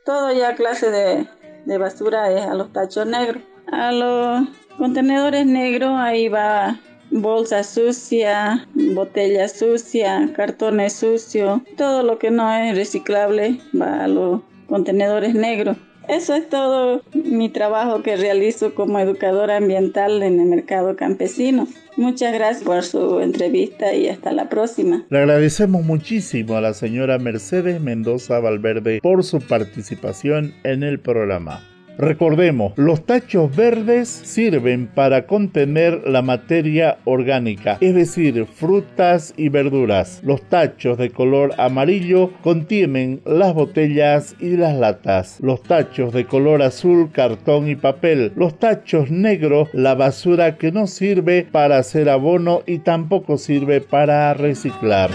todo 0.05 0.33
ya 0.33 0.57
clase 0.57 0.91
de, 0.91 1.29
de 1.65 1.79
basura 1.79 2.33
es 2.33 2.45
a 2.45 2.55
los 2.55 2.73
tachos 2.73 3.07
negros. 3.07 3.43
A 3.71 3.93
los 3.93 4.49
Contenedores 4.79 5.47
negros, 5.47 5.93
ahí 5.97 6.29
va 6.29 6.79
bolsa 7.11 7.63
sucia, 7.63 8.67
botella 8.75 9.49
sucia, 9.49 10.31
cartones 10.35 10.95
sucios, 10.95 11.61
todo 11.77 12.03
lo 12.03 12.19
que 12.19 12.31
no 12.31 12.53
es 12.53 12.77
reciclable 12.77 13.59
va 13.79 14.05
a 14.05 14.09
los 14.09 14.43
contenedores 14.67 15.35
negros. 15.35 15.77
Eso 16.09 16.35
es 16.35 16.49
todo 16.49 17.03
mi 17.15 17.49
trabajo 17.49 18.03
que 18.03 18.17
realizo 18.17 18.75
como 18.75 19.01
educadora 19.01 19.57
ambiental 19.57 20.23
en 20.23 20.41
el 20.41 20.47
mercado 20.47 20.95
campesino. 20.95 21.67
Muchas 21.97 22.33
gracias 22.33 22.63
por 22.63 22.85
su 22.85 23.21
entrevista 23.21 23.93
y 23.93 24.09
hasta 24.09 24.31
la 24.31 24.49
próxima. 24.49 25.05
Le 25.11 25.19
agradecemos 25.19 25.85
muchísimo 25.85 26.57
a 26.57 26.61
la 26.61 26.75
señora 26.75 27.19
Mercedes 27.19 27.81
Mendoza 27.81 28.39
Valverde 28.39 29.01
por 29.03 29.25
su 29.25 29.41
participación 29.41 30.55
en 30.63 30.85
el 30.85 31.01
programa. 31.01 31.76
Recordemos, 31.99 32.73
los 32.77 33.07
tachos 33.07 33.55
verdes 33.57 34.09
sirven 34.09 34.87
para 34.87 35.27
contener 35.27 36.03
la 36.07 36.21
materia 36.21 36.99
orgánica, 37.05 37.79
es 37.81 37.95
decir, 37.95 38.47
frutas 38.47 39.33
y 39.37 39.49
verduras. 39.49 40.21
Los 40.23 40.43
tachos 40.43 40.99
de 40.99 41.11
color 41.11 41.55
amarillo 41.57 42.33
contienen 42.43 43.23
las 43.25 43.55
botellas 43.55 44.37
y 44.41 44.57
las 44.57 44.77
latas. 44.77 45.39
Los 45.41 45.63
tachos 45.63 46.13
de 46.13 46.27
color 46.27 46.63
azul, 46.63 47.11
cartón 47.13 47.69
y 47.69 47.77
papel. 47.77 48.33
Los 48.37 48.59
tachos 48.59 49.11
negros, 49.11 49.71
la 49.73 49.95
basura 49.95 50.59
que 50.59 50.73
no 50.73 50.87
sirve 50.87 51.47
para 51.51 51.79
hacer 51.79 52.11
abono 52.11 52.63
y 52.67 52.81
tampoco 52.81 53.39
sirve 53.39 53.81
para 53.81 54.35
reciclar. 54.35 55.11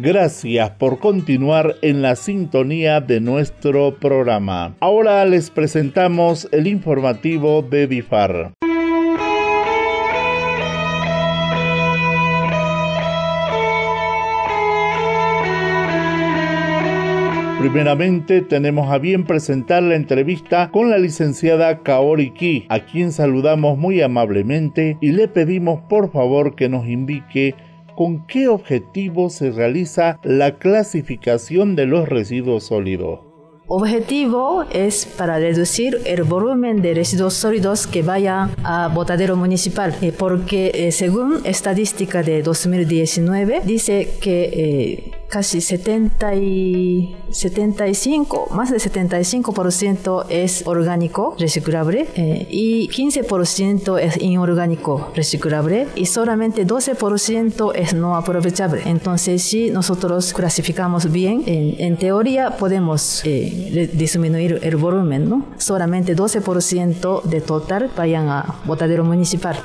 Gracias 0.00 0.70
por 0.78 1.00
continuar 1.00 1.74
en 1.82 2.02
la 2.02 2.14
sintonía 2.14 3.00
de 3.00 3.20
nuestro 3.20 3.96
programa. 3.98 4.76
Ahora 4.78 5.24
les 5.24 5.50
presentamos 5.50 6.48
el 6.52 6.68
informativo 6.68 7.62
de 7.62 7.88
DIFAR. 7.88 8.52
Primeramente 17.58 18.42
tenemos 18.42 18.92
a 18.92 18.98
bien 18.98 19.24
presentar 19.24 19.82
la 19.82 19.96
entrevista 19.96 20.70
con 20.70 20.90
la 20.90 20.98
licenciada 20.98 21.82
Kaori 21.82 22.30
Ki, 22.30 22.66
a 22.68 22.84
quien 22.84 23.10
saludamos 23.10 23.76
muy 23.76 24.00
amablemente 24.00 24.96
y 25.00 25.10
le 25.10 25.26
pedimos 25.26 25.80
por 25.88 26.12
favor 26.12 26.54
que 26.54 26.68
nos 26.68 26.86
indique 26.86 27.56
con 27.98 28.24
qué 28.28 28.46
objetivo 28.46 29.28
se 29.28 29.50
realiza 29.50 30.20
la 30.22 30.56
clasificación 30.56 31.74
de 31.74 31.86
los 31.86 32.08
residuos 32.08 32.62
sólidos. 32.62 33.18
Objetivo 33.66 34.64
es 34.72 35.04
para 35.04 35.40
reducir 35.40 35.98
el 36.04 36.22
volumen 36.22 36.80
de 36.80 36.94
residuos 36.94 37.34
sólidos 37.34 37.88
que 37.88 38.02
vayan 38.02 38.52
a 38.62 38.86
botadero 38.86 39.34
municipal, 39.34 39.96
eh, 40.00 40.12
porque 40.16 40.70
eh, 40.74 40.92
según 40.92 41.40
estadística 41.44 42.22
de 42.22 42.40
2019 42.42 43.62
dice 43.64 44.08
que 44.20 44.44
eh, 44.44 45.10
casi 45.28 45.60
70 45.60 46.34
y 46.36 47.16
75, 47.30 48.48
más 48.52 48.70
de 48.70 48.78
75% 48.78 50.24
es 50.28 50.66
orgánico 50.66 51.36
reciclable 51.38 52.08
y 52.50 52.88
15% 52.88 54.00
es 54.00 54.16
inorgánico 54.20 55.12
reciclable 55.14 55.86
y 55.94 56.06
solamente 56.06 56.66
12% 56.66 57.72
es 57.74 57.94
no 57.94 58.16
aprovechable. 58.16 58.82
Entonces, 58.86 59.42
si 59.42 59.70
nosotros 59.70 60.32
clasificamos 60.32 61.10
bien, 61.12 61.42
en, 61.46 61.74
en 61.78 61.96
teoría 61.96 62.56
podemos 62.56 63.22
disminuir 63.22 64.60
el 64.62 64.76
volumen, 64.76 65.28
¿no? 65.28 65.44
Solamente 65.58 66.16
12% 66.16 67.22
de 67.22 67.40
total 67.40 67.90
vayan 67.96 68.28
a 68.28 68.54
botadero 68.64 69.04
municipal. 69.04 69.56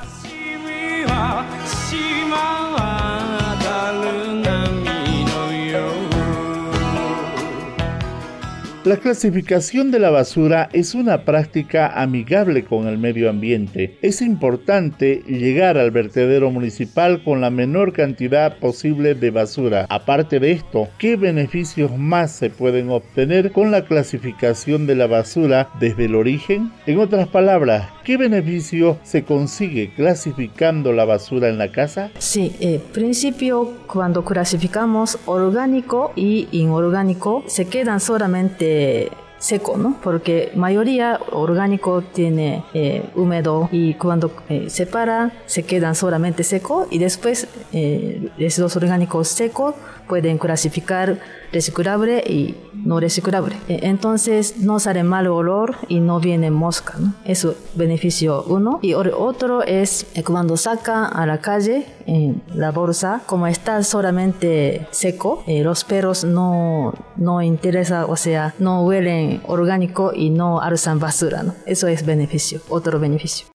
La 8.84 8.98
clasificación 8.98 9.90
de 9.90 9.98
la 9.98 10.10
basura 10.10 10.68
es 10.74 10.94
una 10.94 11.24
práctica 11.24 11.86
amigable 12.02 12.66
con 12.66 12.86
el 12.86 12.98
medio 12.98 13.30
ambiente. 13.30 13.96
Es 14.02 14.20
importante 14.20 15.22
llegar 15.26 15.78
al 15.78 15.90
vertedero 15.90 16.50
municipal 16.50 17.24
con 17.24 17.40
la 17.40 17.48
menor 17.48 17.94
cantidad 17.94 18.58
posible 18.58 19.14
de 19.14 19.30
basura. 19.30 19.86
Aparte 19.88 20.38
de 20.38 20.52
esto, 20.52 20.88
¿qué 20.98 21.16
beneficios 21.16 21.96
más 21.96 22.32
se 22.32 22.50
pueden 22.50 22.90
obtener 22.90 23.52
con 23.52 23.70
la 23.70 23.86
clasificación 23.86 24.86
de 24.86 24.96
la 24.96 25.06
basura 25.06 25.70
desde 25.80 26.04
el 26.04 26.14
origen? 26.14 26.70
En 26.84 26.98
otras 26.98 27.26
palabras, 27.28 27.88
¿qué 28.04 28.18
beneficio 28.18 28.98
se 29.02 29.24
consigue 29.24 29.94
clasificando 29.96 30.92
la 30.92 31.06
basura 31.06 31.48
en 31.48 31.56
la 31.56 31.72
casa? 31.72 32.10
Sí, 32.18 32.54
en 32.60 32.74
eh, 32.74 32.82
principio 32.92 33.72
cuando 33.86 34.26
clasificamos 34.26 35.18
orgánico 35.24 36.12
y 36.16 36.48
inorgánico 36.52 37.44
se 37.46 37.64
quedan 37.64 37.98
solamente 37.98 38.73
seco, 39.44 39.76
¿no? 39.76 39.96
Porque 40.02 40.50
mayoría 40.54 41.20
orgánico 41.32 42.00
tiene 42.00 42.64
eh, 42.72 43.04
húmedo 43.14 43.68
y 43.70 43.92
cuando 43.94 44.32
eh, 44.48 44.70
se 44.70 44.86
para 44.86 45.32
se 45.44 45.64
quedan 45.64 45.94
solamente 45.94 46.42
seco 46.44 46.88
y 46.90 46.98
después 46.98 47.46
eh, 47.74 48.30
residuos 48.38 48.74
orgánicos 48.76 49.28
secos 49.28 49.74
pueden 50.08 50.38
clasificar 50.38 51.18
reciclable 51.54 52.18
y 52.18 52.56
no 52.74 53.00
reciclable. 53.00 53.56
E, 53.68 53.86
entonces 53.86 54.58
no 54.58 54.78
sale 54.78 55.02
mal 55.04 55.26
olor 55.28 55.76
y 55.88 56.00
no 56.00 56.20
viene 56.20 56.50
mosca. 56.50 56.94
¿no? 56.98 57.14
Eso 57.24 57.52
es 57.52 57.56
beneficio 57.74 58.44
uno. 58.44 58.78
Y 58.82 58.94
otro 58.94 59.62
es 59.62 60.06
eh, 60.14 60.22
cuando 60.22 60.56
saca 60.56 61.06
a 61.06 61.24
la 61.26 61.38
calle 61.38 61.86
en 62.06 62.42
la 62.54 62.70
bolsa, 62.70 63.22
como 63.26 63.46
está 63.46 63.82
solamente 63.82 64.86
seco, 64.90 65.42
eh, 65.46 65.62
los 65.62 65.84
perros 65.84 66.24
no, 66.24 66.92
no 67.16 67.40
interesa, 67.40 68.06
o 68.06 68.16
sea, 68.16 68.54
no 68.58 68.82
huelen 68.84 69.40
orgánico 69.46 70.12
y 70.14 70.30
no 70.30 70.60
alzan 70.60 70.98
basura. 70.98 71.42
¿no? 71.42 71.54
Eso 71.66 71.86
es 71.88 72.04
beneficio, 72.04 72.60
otro 72.68 72.98
beneficio. 72.98 73.46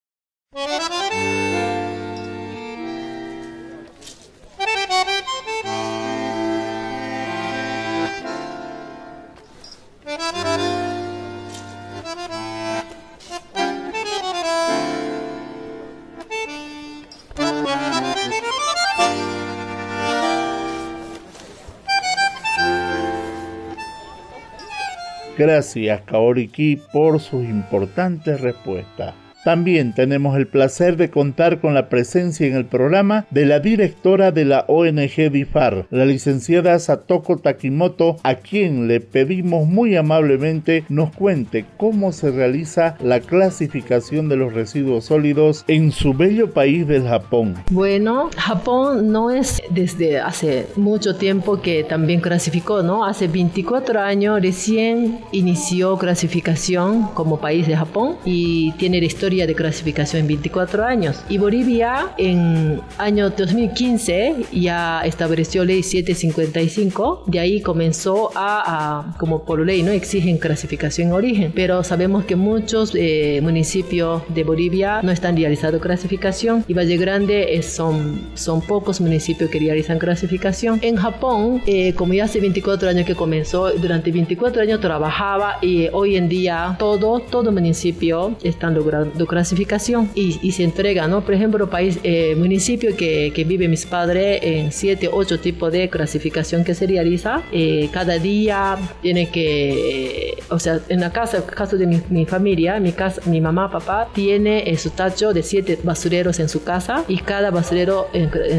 Gracias 25.40 26.02
Kaoriki 26.02 26.76
por 26.92 27.22
sus 27.22 27.46
importantes 27.46 28.42
respuestas. 28.42 29.16
También 29.44 29.94
tenemos 29.94 30.36
el 30.36 30.48
placer 30.48 30.98
de 30.98 31.10
contar 31.10 31.62
con 31.62 31.74
la 31.74 31.88
presencia 31.88 32.46
en 32.46 32.56
el 32.56 32.66
programa 32.66 33.26
de 33.32 33.46
la 33.46 33.62
directora 33.62 34.32
de 34.32 34.44
la 34.44 34.66
ONG 34.68 35.32
DIFAR, 35.32 35.88
la 35.92 36.06
licenciada 36.06 36.78
Satoko 36.78 37.38
Takimoto, 37.38 38.18
a 38.24 38.36
quien 38.36 38.90
le 38.90 39.00
pedimos 39.00 39.66
muy 39.66 39.96
amablemente 39.96 40.84
nos 40.90 41.16
cuente 41.16 41.66
cómo 41.78 42.12
se 42.12 42.32
realiza 42.32 42.98
la 43.02 43.22
clasificación 43.22 44.28
de 44.28 44.36
los 44.36 44.54
residuos 44.54 45.06
sólidos 45.06 45.64
en 45.68 45.94
su 45.94 46.14
bello 46.14 46.52
país 46.52 46.86
del 46.86 47.08
Japón. 47.08 47.56
Bueno, 47.72 48.30
Japón 48.36 49.12
no 49.12 49.32
es 49.32 49.62
desde 49.70 50.20
hace 50.20 50.68
mucho 50.76 51.16
tiempo 51.16 51.62
que 51.62 51.86
también 51.86 52.20
clasificó, 52.20 52.84
¿no? 52.84 53.06
Hace 53.06 53.30
24 53.30 54.02
años 54.02 54.42
recién 54.42 55.20
inició 55.32 55.98
clasificación 55.98 57.04
como 57.14 57.40
país 57.40 57.68
de 57.68 57.78
Japón 57.78 58.18
y 58.26 58.74
tiene 58.74 59.00
la 59.00 59.06
historia 59.06 59.29
de 59.30 59.54
clasificación 59.54 60.22
en 60.22 60.28
24 60.28 60.84
años. 60.84 61.24
Y 61.30 61.38
Bolivia 61.38 62.14
en 62.18 62.82
año 62.98 63.30
2015 63.30 64.48
ya 64.52 65.02
estableció 65.06 65.64
ley 65.64 65.84
755, 65.84 67.26
de 67.28 67.40
ahí 67.40 67.62
comenzó 67.62 68.32
a, 68.36 69.16
como 69.20 69.46
por 69.46 69.64
ley, 69.64 69.84
¿no? 69.84 69.92
Exigen 69.92 70.38
clasificación 70.38 71.10
en 71.10 71.14
origen, 71.14 71.52
pero 71.54 71.84
sabemos 71.84 72.26
que 72.26 72.36
muchos 72.36 72.94
eh, 72.96 73.40
municipios 73.44 74.24
de 74.30 74.44
Bolivia 74.44 75.02
no 75.04 75.12
están 75.12 75.38
realizando 75.38 75.80
clasificación 75.80 76.66
y 76.68 76.74
Valle 76.74 76.98
Grande 76.98 77.56
es, 77.56 77.68
son, 77.68 78.20
son 78.34 78.62
pocos 78.62 79.00
municipios 79.00 79.50
que 79.52 79.60
realizan 79.60 80.00
clasificación. 80.00 80.80
En 80.82 80.96
Japón, 80.96 81.62
eh, 81.68 81.94
como 81.94 82.14
ya 82.14 82.26
hace 82.26 82.40
24 82.40 82.90
años 82.90 83.06
que 83.06 83.16
comenzó, 83.16 83.70
durante 83.74 84.12
24 84.12 84.64
años 84.64 84.82
trabajaba 84.82 85.58
y 85.62 85.88
hoy 85.92 86.16
en 86.16 86.30
día 86.30 86.76
todo, 86.80 87.20
todo 87.20 87.52
municipio 87.52 88.36
están 88.44 88.74
logrando 88.74 89.19
clasificación 89.28 90.10
y, 90.16 90.52
se 90.52 90.64
entrega, 90.64 91.08
¿no? 91.08 91.22
Por 91.22 91.34
ejemplo, 91.34 91.70
país, 91.70 92.00
eh, 92.04 92.36
municipio 92.36 92.96
que, 92.96 93.32
que, 93.34 93.44
vive 93.44 93.68
mis 93.68 93.86
padres 93.86 94.40
en 94.42 94.72
7, 94.72 95.10
8 95.12 95.40
tipos 95.40 95.72
de 95.72 95.90
clasificación 95.90 96.64
que 96.64 96.74
se 96.74 96.88
realiza. 96.88 97.44
Eh, 97.52 97.90
cada 97.92 98.18
día 98.18 98.78
tiene 99.02 99.30
que, 99.30 100.32
eh, 100.32 100.38
o 100.50 100.60
sea, 100.60 100.80
en 100.90 101.00
la 101.00 101.12
casa, 101.12 101.46
caso 101.46 101.78
de 101.78 101.88
mi, 101.88 102.26
familia, 102.26 102.80
mi, 102.80 102.92
casa, 102.92 103.22
mi 103.26 103.42
mamá, 103.42 103.72
papá, 103.72 104.10
tiene 104.14 104.76
su 104.78 104.90
tacho 104.90 105.34
de 105.34 105.44
7 105.44 105.80
basureros 105.84 106.40
en 106.40 106.50
su 106.50 106.64
casa 106.64 107.04
y 107.08 107.18
cada 107.18 107.52
basurero 107.52 108.08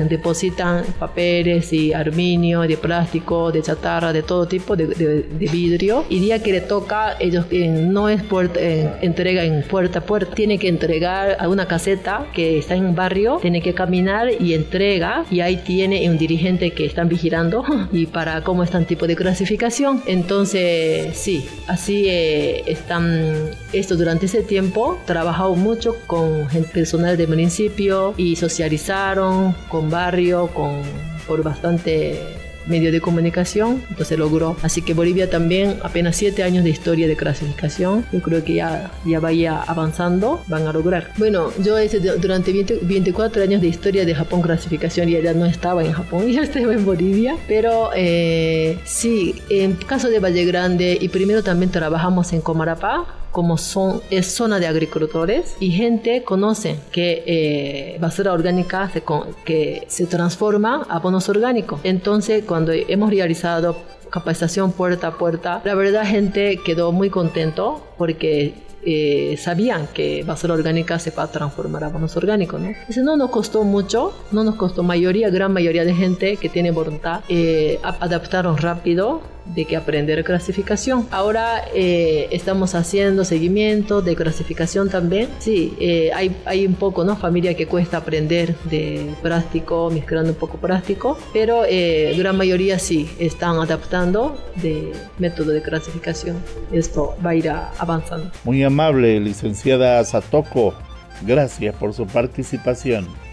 depositan 0.09 0.85
papeles 0.99 1.73
y 1.73 1.92
aluminio, 1.92 2.62
de 2.62 2.77
plástico, 2.77 3.53
de 3.53 3.62
chatarra, 3.62 4.12
de 4.12 4.23
todo 4.23 4.46
tipo, 4.46 4.77
de, 4.77 4.87
de, 4.87 5.46
vidrio. 5.51 6.05
Y 6.09 6.20
día 6.20 6.42
que 6.42 6.53
le 6.53 6.61
toca, 6.61 7.16
ellos 7.18 7.46
no 7.51 8.09
es 8.09 8.23
puerta, 8.23 8.61
entrega 9.01 9.44
en 9.44 9.62
puerta 9.62 9.90
a 9.99 10.03
puerta, 10.03 10.35
tiene 10.35 10.49
que 10.58 10.68
entregar 10.68 11.36
a 11.38 11.48
una 11.48 11.66
caseta 11.66 12.26
que 12.32 12.58
está 12.58 12.74
en 12.74 12.84
un 12.84 12.94
barrio, 12.94 13.38
tiene 13.40 13.62
que 13.62 13.74
caminar 13.74 14.28
y 14.40 14.54
entrega 14.54 15.24
y 15.30 15.40
ahí 15.40 15.56
tiene 15.56 16.08
un 16.08 16.18
dirigente 16.18 16.72
que 16.72 16.84
están 16.84 17.08
vigilando 17.08 17.64
y 17.92 18.06
para 18.06 18.42
cómo 18.42 18.62
están 18.62 18.84
tipo 18.84 19.06
de 19.06 19.16
clasificación. 19.16 20.02
Entonces, 20.06 21.16
sí, 21.16 21.46
así 21.66 22.06
eh, 22.08 22.62
están, 22.66 23.50
esto 23.72 23.96
durante 23.96 24.26
ese 24.26 24.42
tiempo, 24.42 24.98
trabajado 25.06 25.54
mucho 25.54 25.96
con 26.06 26.48
personal 26.72 27.16
del 27.16 27.28
municipio 27.28 28.14
y 28.16 28.36
socializaron 28.36 29.54
con 29.68 29.90
barrio, 29.90 30.48
con 30.48 30.82
por 31.26 31.42
bastante 31.42 32.39
medio 32.70 32.92
de 32.92 33.00
comunicación, 33.00 33.83
entonces 33.90 34.18
logró. 34.18 34.56
Así 34.62 34.83
que 34.83 34.94
Bolivia 34.94 35.28
también, 35.28 35.78
apenas 35.83 36.16
siete 36.16 36.42
años 36.42 36.64
de 36.64 36.70
historia 36.70 37.06
de 37.09 37.16
clasificación, 37.16 38.06
yo 38.12 38.22
creo 38.22 38.44
que 38.44 38.54
ya, 38.54 38.90
ya 39.04 39.20
vaya 39.20 39.61
avanzando, 39.62 40.42
van 40.46 40.66
a 40.66 40.72
lograr. 40.72 41.12
Bueno, 41.18 41.50
yo 41.59 41.74
durante 42.20 42.52
24 42.52 43.42
años 43.42 43.61
de 43.61 43.68
historia 43.68 44.04
de 44.04 44.14
Japón 44.14 44.42
clasificación 44.42 45.09
y 45.09 45.20
ya 45.20 45.35
no 45.35 45.46
estaba 45.46 45.85
en 45.85 45.92
Japón, 45.92 46.28
ya 46.33 46.42
estaba 46.42 46.72
en 46.72 46.85
Bolivia, 46.85 47.37
pero 47.48 47.90
eh, 47.94 48.78
sí, 48.85 49.35
en 49.50 49.74
caso 49.74 50.09
de 50.09 50.20
Valle 50.20 50.44
Grande 50.44 50.96
y 51.00 51.09
primero 51.09 51.42
también 51.42 51.70
trabajamos 51.70 52.33
en 52.33 52.40
Comarapá, 52.40 53.06
como 53.32 53.58
son, 53.58 54.00
es 54.10 54.26
zona 54.32 54.58
de 54.58 54.66
agricultores 54.66 55.56
y 55.60 55.70
gente 55.70 56.24
conoce 56.24 56.76
que 56.92 57.22
eh, 57.26 57.98
basura 58.00 58.32
orgánica 58.32 58.90
se, 58.90 59.02
que 59.44 59.84
se 59.88 60.06
transforma 60.06 60.86
a 60.88 60.98
bonos 60.98 61.28
orgánicos. 61.28 61.80
Entonces, 61.84 62.44
cuando 62.44 62.72
hemos 62.72 63.10
realizado 63.10 63.76
capacitación 64.10 64.72
puerta 64.72 65.08
a 65.08 65.18
puerta, 65.18 65.62
la 65.64 65.74
verdad 65.74 66.04
gente 66.04 66.58
quedó 66.64 66.92
muy 66.92 67.10
contento 67.10 67.86
porque 67.96 68.54
eh, 68.82 69.36
sabían 69.38 69.88
que 69.92 70.24
basura 70.24 70.54
orgánica 70.54 70.98
se 70.98 71.10
va 71.10 71.24
a 71.24 71.26
transformar 71.30 71.84
a 71.84 71.88
bonos 71.88 72.16
orgánicos, 72.16 72.60
¿no? 72.60 72.68
Entonces 72.68 73.04
no 73.04 73.16
nos 73.16 73.30
costó 73.30 73.62
mucho, 73.62 74.14
no 74.32 74.42
nos 74.42 74.54
costó 74.54 74.82
mayoría, 74.82 75.28
gran 75.28 75.52
mayoría 75.52 75.84
de 75.84 75.94
gente 75.94 76.38
que 76.38 76.48
tiene 76.48 76.70
voluntad, 76.70 77.20
eh, 77.28 77.78
adaptaron 77.82 78.56
rápido 78.56 79.20
de 79.54 79.64
que 79.64 79.76
aprender 79.76 80.24
clasificación. 80.24 81.06
Ahora 81.10 81.64
eh, 81.74 82.28
estamos 82.30 82.74
haciendo 82.74 83.24
seguimiento 83.24 84.02
de 84.02 84.16
clasificación 84.16 84.88
también. 84.88 85.28
Sí, 85.38 85.74
eh, 85.80 86.10
hay, 86.14 86.36
hay 86.44 86.66
un 86.66 86.74
poco, 86.74 87.04
¿no? 87.04 87.16
Familia 87.16 87.54
que 87.54 87.66
cuesta 87.66 87.98
aprender 87.98 88.54
de 88.64 89.14
práctico, 89.22 89.90
mezclando 89.90 90.30
un 90.30 90.38
poco 90.38 90.58
práctico, 90.58 91.18
pero 91.32 91.64
eh, 91.68 92.14
gran 92.16 92.36
mayoría 92.36 92.78
sí 92.78 93.08
están 93.18 93.56
adaptando 93.58 94.36
de 94.56 94.92
método 95.18 95.52
de 95.52 95.62
clasificación. 95.62 96.36
Esto 96.72 97.14
va 97.24 97.30
a 97.30 97.34
ir 97.34 97.50
avanzando. 97.50 98.30
Muy 98.44 98.62
amable, 98.62 99.20
licenciada 99.20 100.02
Satoko. 100.04 100.74
Gracias 101.22 101.74
por 101.74 101.92
su 101.92 102.06
participación. 102.06 103.29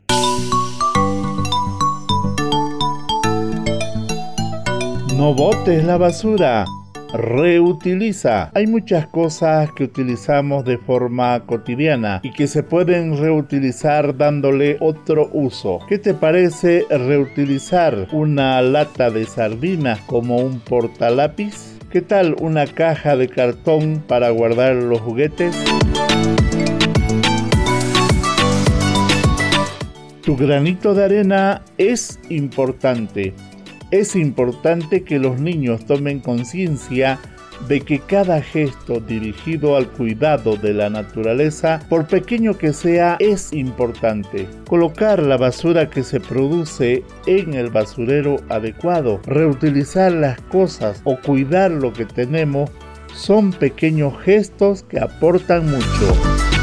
No 5.17 5.33
botes 5.33 5.83
la 5.83 5.97
basura. 5.97 6.63
Reutiliza. 7.11 8.51
Hay 8.53 8.67
muchas 8.67 9.07
cosas 9.07 9.71
que 9.71 9.85
utilizamos 9.85 10.63
de 10.63 10.77
forma 10.77 11.43
cotidiana 11.47 12.19
y 12.21 12.31
que 12.31 12.45
se 12.45 12.61
pueden 12.61 13.17
reutilizar 13.17 14.15
dándole 14.15 14.77
otro 14.79 15.31
uso. 15.33 15.79
¿Qué 15.89 15.97
te 15.97 16.13
parece 16.13 16.85
reutilizar 16.91 18.07
una 18.11 18.61
lata 18.61 19.09
de 19.09 19.25
sardina 19.25 19.97
como 20.05 20.37
un 20.37 20.59
portalápiz? 20.59 21.79
¿Qué 21.89 22.01
tal 22.01 22.35
una 22.39 22.67
caja 22.67 23.15
de 23.15 23.27
cartón 23.27 24.03
para 24.07 24.29
guardar 24.29 24.75
los 24.75 25.01
juguetes? 25.01 25.57
Tu 30.21 30.37
granito 30.37 30.93
de 30.93 31.05
arena 31.05 31.63
es 31.79 32.19
importante 32.29 33.33
es 33.91 34.15
importante 34.15 35.03
que 35.03 35.19
los 35.19 35.39
niños 35.39 35.85
tomen 35.85 36.19
conciencia 36.19 37.19
de 37.67 37.81
que 37.81 37.99
cada 37.99 38.41
gesto 38.41 38.99
dirigido 38.99 39.75
al 39.75 39.87
cuidado 39.87 40.57
de 40.57 40.73
la 40.73 40.89
naturaleza, 40.89 41.81
por 41.89 42.05
pequeño 42.05 42.57
que 42.57 42.73
sea, 42.73 43.17
es 43.19 43.51
importante. 43.51 44.47
Colocar 44.67 45.21
la 45.21 45.37
basura 45.37 45.89
que 45.89 46.03
se 46.03 46.19
produce 46.19 47.03
en 47.25 47.55
el 47.55 47.69
basurero 47.69 48.37
adecuado, 48.49 49.19
reutilizar 49.25 50.11
las 50.11 50.39
cosas 50.41 51.01
o 51.03 51.17
cuidar 51.19 51.71
lo 51.71 51.93
que 51.93 52.05
tenemos 52.05 52.69
son 53.13 53.51
pequeños 53.51 54.13
gestos 54.21 54.83
que 54.83 54.99
aportan 54.99 55.65
mucho. 55.65 56.56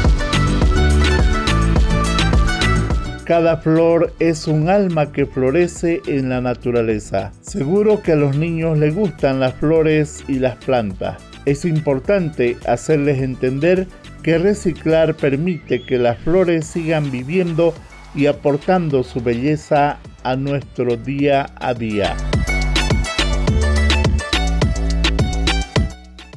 Cada 3.25 3.57
flor 3.57 4.13
es 4.19 4.47
un 4.47 4.69
alma 4.69 5.11
que 5.11 5.25
florece 5.25 5.99
en 6.05 6.29
la 6.29 6.41
naturaleza. 6.41 7.31
Seguro 7.41 8.03
que 8.03 8.11
a 8.11 8.15
los 8.15 8.37
niños 8.37 8.77
les 8.77 8.93
gustan 8.93 9.39
las 9.39 9.55
flores 9.55 10.23
y 10.27 10.37
las 10.37 10.57
plantas. 10.57 11.17
Es 11.45 11.65
importante 11.65 12.55
hacerles 12.67 13.23
entender 13.23 13.87
que 14.21 14.37
reciclar 14.37 15.15
permite 15.15 15.81
que 15.81 15.97
las 15.97 16.19
flores 16.19 16.67
sigan 16.67 17.09
viviendo 17.09 17.73
y 18.13 18.27
aportando 18.27 19.01
su 19.01 19.21
belleza 19.21 19.97
a 20.21 20.35
nuestro 20.35 20.95
día 20.95 21.47
a 21.55 21.73
día. 21.73 22.15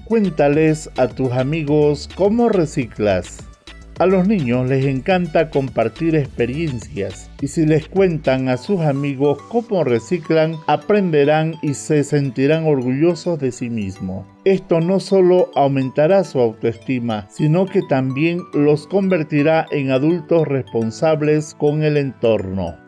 Cuéntales 0.04 0.88
a 0.96 1.06
tus 1.08 1.32
amigos 1.32 2.08
cómo 2.14 2.48
reciclas. 2.48 3.47
A 3.98 4.06
los 4.06 4.28
niños 4.28 4.68
les 4.68 4.86
encanta 4.86 5.50
compartir 5.50 6.14
experiencias 6.14 7.28
y 7.40 7.48
si 7.48 7.66
les 7.66 7.88
cuentan 7.88 8.48
a 8.48 8.56
sus 8.56 8.80
amigos 8.82 9.42
cómo 9.48 9.82
reciclan, 9.82 10.54
aprenderán 10.68 11.56
y 11.62 11.74
se 11.74 12.04
sentirán 12.04 12.64
orgullosos 12.64 13.40
de 13.40 13.50
sí 13.50 13.68
mismos. 13.68 14.24
Esto 14.44 14.80
no 14.80 15.00
solo 15.00 15.50
aumentará 15.56 16.22
su 16.22 16.38
autoestima, 16.38 17.26
sino 17.28 17.66
que 17.66 17.82
también 17.82 18.40
los 18.52 18.86
convertirá 18.86 19.66
en 19.72 19.90
adultos 19.90 20.46
responsables 20.46 21.56
con 21.58 21.82
el 21.82 21.96
entorno. 21.96 22.87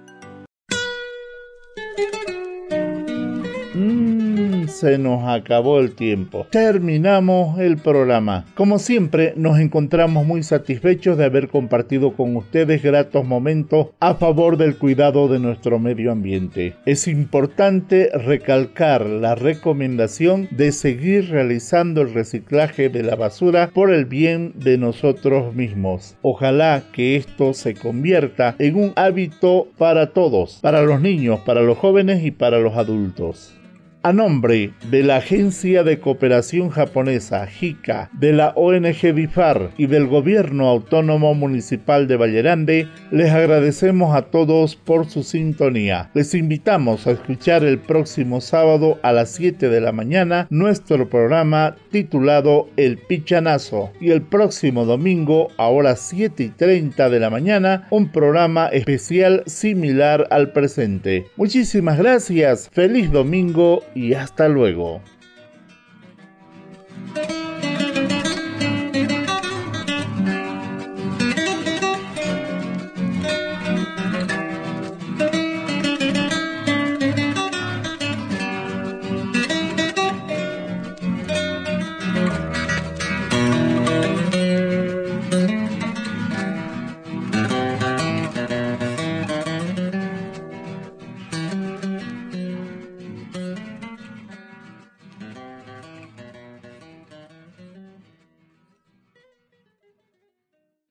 Se 4.80 4.96
nos 4.96 5.28
acabó 5.28 5.78
el 5.78 5.94
tiempo. 5.94 6.46
Terminamos 6.50 7.58
el 7.58 7.76
programa. 7.76 8.46
Como 8.54 8.78
siempre, 8.78 9.34
nos 9.36 9.58
encontramos 9.58 10.26
muy 10.26 10.42
satisfechos 10.42 11.18
de 11.18 11.26
haber 11.26 11.48
compartido 11.48 12.14
con 12.14 12.34
ustedes 12.34 12.82
gratos 12.82 13.26
momentos 13.26 13.88
a 14.00 14.14
favor 14.14 14.56
del 14.56 14.78
cuidado 14.78 15.28
de 15.28 15.38
nuestro 15.38 15.78
medio 15.78 16.10
ambiente. 16.10 16.76
Es 16.86 17.08
importante 17.08 18.08
recalcar 18.14 19.04
la 19.04 19.34
recomendación 19.34 20.48
de 20.50 20.72
seguir 20.72 21.28
realizando 21.28 22.00
el 22.00 22.14
reciclaje 22.14 22.88
de 22.88 23.02
la 23.02 23.16
basura 23.16 23.70
por 23.74 23.92
el 23.92 24.06
bien 24.06 24.54
de 24.54 24.78
nosotros 24.78 25.54
mismos. 25.54 26.16
Ojalá 26.22 26.84
que 26.92 27.16
esto 27.16 27.52
se 27.52 27.74
convierta 27.74 28.56
en 28.58 28.76
un 28.76 28.92
hábito 28.96 29.68
para 29.76 30.14
todos, 30.14 30.58
para 30.62 30.80
los 30.80 31.02
niños, 31.02 31.40
para 31.40 31.60
los 31.60 31.76
jóvenes 31.76 32.24
y 32.24 32.30
para 32.30 32.60
los 32.60 32.76
adultos. 32.76 33.59
A 34.02 34.14
nombre 34.14 34.72
de 34.90 35.02
la 35.02 35.16
Agencia 35.16 35.84
de 35.84 36.00
Cooperación 36.00 36.70
Japonesa 36.70 37.46
JICA, 37.46 38.08
de 38.14 38.32
la 38.32 38.54
ONG 38.56 39.12
BIFAR 39.12 39.72
y 39.76 39.88
del 39.88 40.06
Gobierno 40.06 40.68
Autónomo 40.68 41.34
Municipal 41.34 42.08
de 42.08 42.16
Vallerande, 42.16 42.88
les 43.10 43.30
agradecemos 43.30 44.16
a 44.16 44.22
todos 44.22 44.74
por 44.74 45.04
su 45.10 45.22
sintonía. 45.22 46.10
Les 46.14 46.32
invitamos 46.32 47.06
a 47.06 47.10
escuchar 47.10 47.62
el 47.62 47.78
próximo 47.78 48.40
sábado 48.40 48.98
a 49.02 49.12
las 49.12 49.32
7 49.32 49.68
de 49.68 49.80
la 49.82 49.92
mañana 49.92 50.46
nuestro 50.48 51.10
programa 51.10 51.76
titulado 51.90 52.70
El 52.78 52.96
Pichanazo 52.96 53.90
y 54.00 54.12
el 54.12 54.22
próximo 54.22 54.86
domingo 54.86 55.48
a 55.58 55.70
las 55.82 56.00
7 56.08 56.42
y 56.42 56.48
30 56.48 57.10
de 57.10 57.20
la 57.20 57.28
mañana 57.28 57.86
un 57.90 58.08
programa 58.08 58.68
especial 58.68 59.42
similar 59.44 60.26
al 60.30 60.52
presente. 60.52 61.26
Muchísimas 61.36 61.98
gracias, 61.98 62.70
feliz 62.72 63.12
domingo 63.12 63.82
y 63.94 64.14
hasta 64.14 64.48
luego. 64.48 65.00